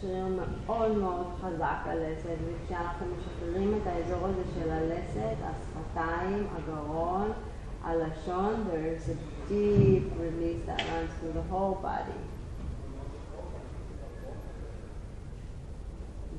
שרירים 0.00 0.36
מאוד 0.36 0.98
מאוד 0.98 1.26
חזק 1.40 1.78
הלסת, 1.84 2.36
וכשאנחנו 2.46 3.06
משחררים 3.06 3.74
את 3.82 3.86
האזור 3.86 4.26
הזה 4.26 4.42
של 4.54 4.70
הלסת, 4.70 5.36
השפתיים, 5.42 6.46
הגרון, 6.56 7.32
הלשון, 7.82 8.64
there 8.68 8.96
is 8.96 9.08
a 9.08 9.16
deep 9.48 10.04
release 10.20 10.62
that 10.66 10.80
runs 10.92 11.10
through 11.18 11.32
the 11.32 11.46
whole 11.50 11.78
body. 11.82 12.20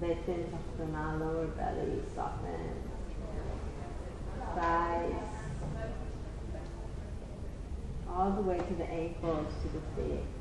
they 0.03 0.16
thin 0.27 0.45
toughen 0.51 0.95
our 0.97 1.16
lower 1.16 1.47
belly, 1.47 2.03
soften 2.12 2.73
thighs, 4.57 5.12
all 8.11 8.33
the 8.33 8.43
way 8.43 8.59
to 8.59 8.74
the 8.74 8.85
ankles, 8.91 9.47
to 9.62 9.69
the 9.69 9.81
feet. 9.95 10.32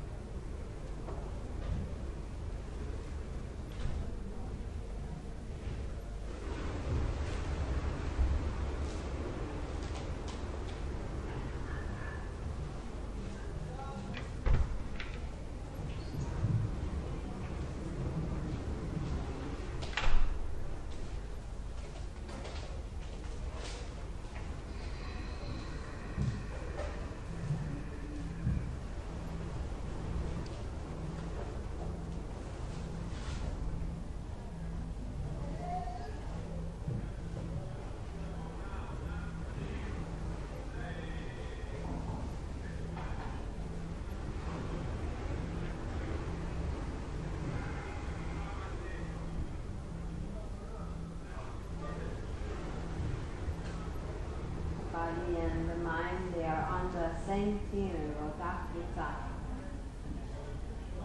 Body 55.02 55.36
and 55.36 55.68
the 55.68 55.74
mind, 55.76 56.32
they 56.34 56.44
are 56.44 56.64
on 56.76 56.92
the 56.92 57.08
same 57.26 57.58
team 57.70 57.90
in 58.02 58.14
Rodak 58.18 58.58
Vitak. 58.72 59.18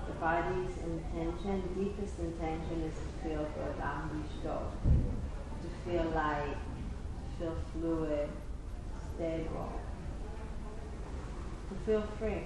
The 0.08 0.14
body's 0.14 0.78
intention, 0.92 1.64
deepest 1.76 2.20
intention 2.20 2.78
is 2.90 2.98
to 3.00 3.10
feel 3.24 3.48
Rodam 3.58 4.04
um, 4.04 4.24
Vishto, 4.24 4.58
to 5.62 5.68
feel 5.84 6.12
light, 6.12 6.58
feel 7.40 7.56
fluid, 7.74 8.30
stable, 9.16 9.72
to 11.70 11.76
feel 11.86 12.04
free. 12.20 12.44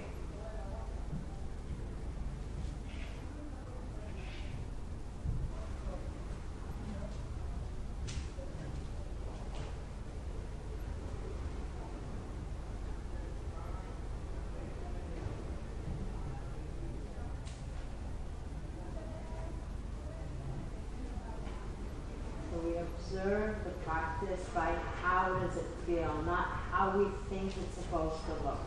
So 22.52 22.58
we 22.58 22.76
observe 22.76 23.64
the 23.64 23.70
practice 23.82 24.44
by 24.54 24.76
how 25.02 25.38
does 25.40 25.56
it 25.56 25.64
feel, 25.86 26.22
not 26.26 26.48
how 26.70 26.98
we 26.98 27.06
think 27.30 27.50
it's 27.56 27.76
supposed 27.76 28.18
to 28.26 28.32
look. 28.44 28.58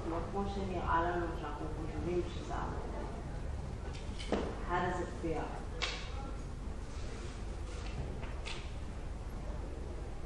Um, 0.58 0.64
how 4.70 4.86
does 4.86 5.02
it 5.02 5.08
feel? 5.22 5.44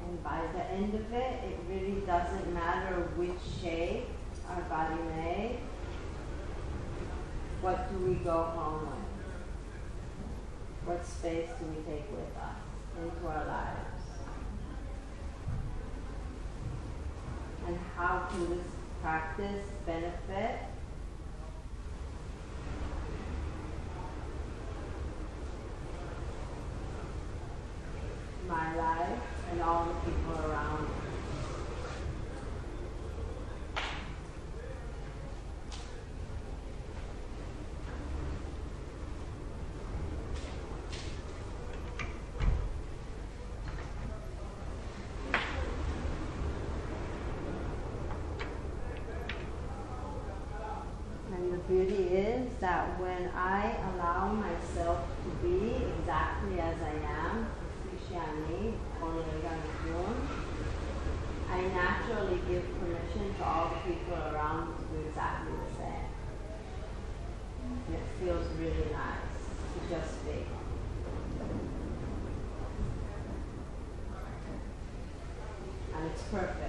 And 0.06 0.22
by 0.22 0.46
the 0.52 0.64
end 0.66 0.94
of 0.94 1.12
it, 1.12 1.44
it 1.44 1.58
really 1.68 2.00
doesn't 2.06 2.54
matter 2.54 3.10
which 3.16 3.40
shape 3.60 4.06
our 4.48 4.62
body 4.62 5.02
may. 5.16 5.58
What 7.60 7.90
do 7.90 7.98
we 7.98 8.14
go 8.14 8.42
home 8.42 8.82
with? 8.82 8.98
What 10.86 11.04
space 11.04 11.48
do 11.58 11.66
we 11.66 11.82
take 11.92 12.08
with 12.12 12.36
us 12.36 12.56
into 13.02 13.26
our 13.26 13.46
lives? 13.46 14.02
And 17.66 17.78
how 17.96 18.28
can 18.30 18.48
this 18.50 18.79
practice 19.02 19.66
benefit 19.86 20.60
my 28.46 28.76
life 28.76 29.18
and 29.52 29.62
all 29.62 29.86
the 29.86 30.10
people 30.10 30.50
around 30.50 30.82
me? 30.82 30.88
And 51.32 51.52
the 51.52 51.58
beauty 51.58 51.94
is 51.94 52.48
that 52.60 53.00
when 53.00 53.30
I 53.34 53.74
allow 53.92 54.32
myself 54.32 55.08
to 55.24 55.30
be 55.42 55.86
exactly 55.98 56.60
as 56.60 56.76
I 56.82 56.92
am, 57.08 57.48
I 61.50 61.62
naturally 61.62 62.40
give 62.48 62.64
permission 62.78 63.34
to 63.34 63.44
all 63.44 63.70
the 63.84 63.92
people 63.92 64.14
around 64.14 64.76
to 64.78 64.82
do 64.94 65.08
exactly 65.08 65.52
the 65.52 65.76
same. 65.76 66.08
And 67.86 67.96
it 67.96 68.02
feels 68.20 68.46
really 68.58 68.90
nice 68.92 69.40
to 69.74 69.94
just 69.94 70.24
be. 70.24 70.46
And 75.96 76.10
it's 76.12 76.22
perfect. 76.22 76.59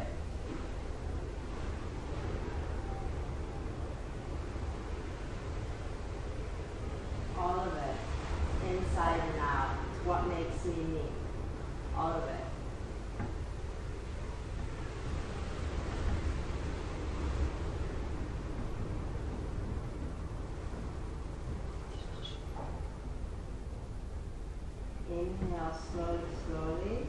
Inhale 25.31 25.79
slowly, 25.93 26.19
slowly. 26.47 27.07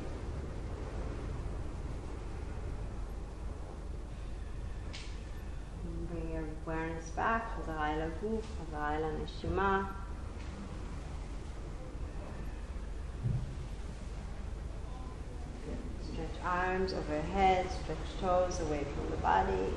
And 5.83 6.09
Bring 6.09 6.31
your 6.31 6.43
awareness 6.65 7.09
back, 7.15 7.41
חזרה 7.57 7.93
אל 7.93 8.01
הגוף, 8.01 8.45
חזרה 8.61 8.95
אל 8.95 9.03
הנשימה. 9.03 9.91
Stretch 16.03 16.13
Stretch 16.13 16.39
arms 16.43 16.93
overhead, 16.93 17.65
stretch 17.71 18.09
toes 18.21 18.59
away 18.59 18.83
from 18.93 19.09
the 19.11 19.17
body. 19.17 19.73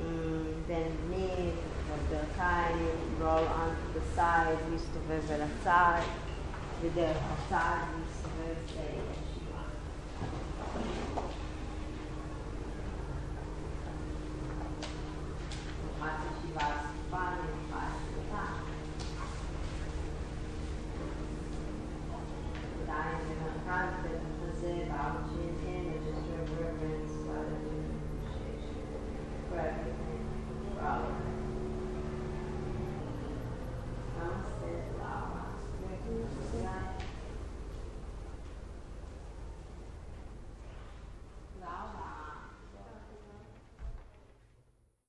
Mm, 0.00 0.66
bend 0.68 1.10
knees, 1.10 1.70
הברכיים, 1.90 3.20
roll 3.20 3.46
onto 3.62 3.83
side, 4.15 4.71
להסתובב 4.71 5.31
אל 5.31 5.41
הצד, 5.41 6.01
ודרך 6.81 7.17
הצד 7.17 7.85
להסתובב 7.99 8.55
לישיבה. 8.75 9.24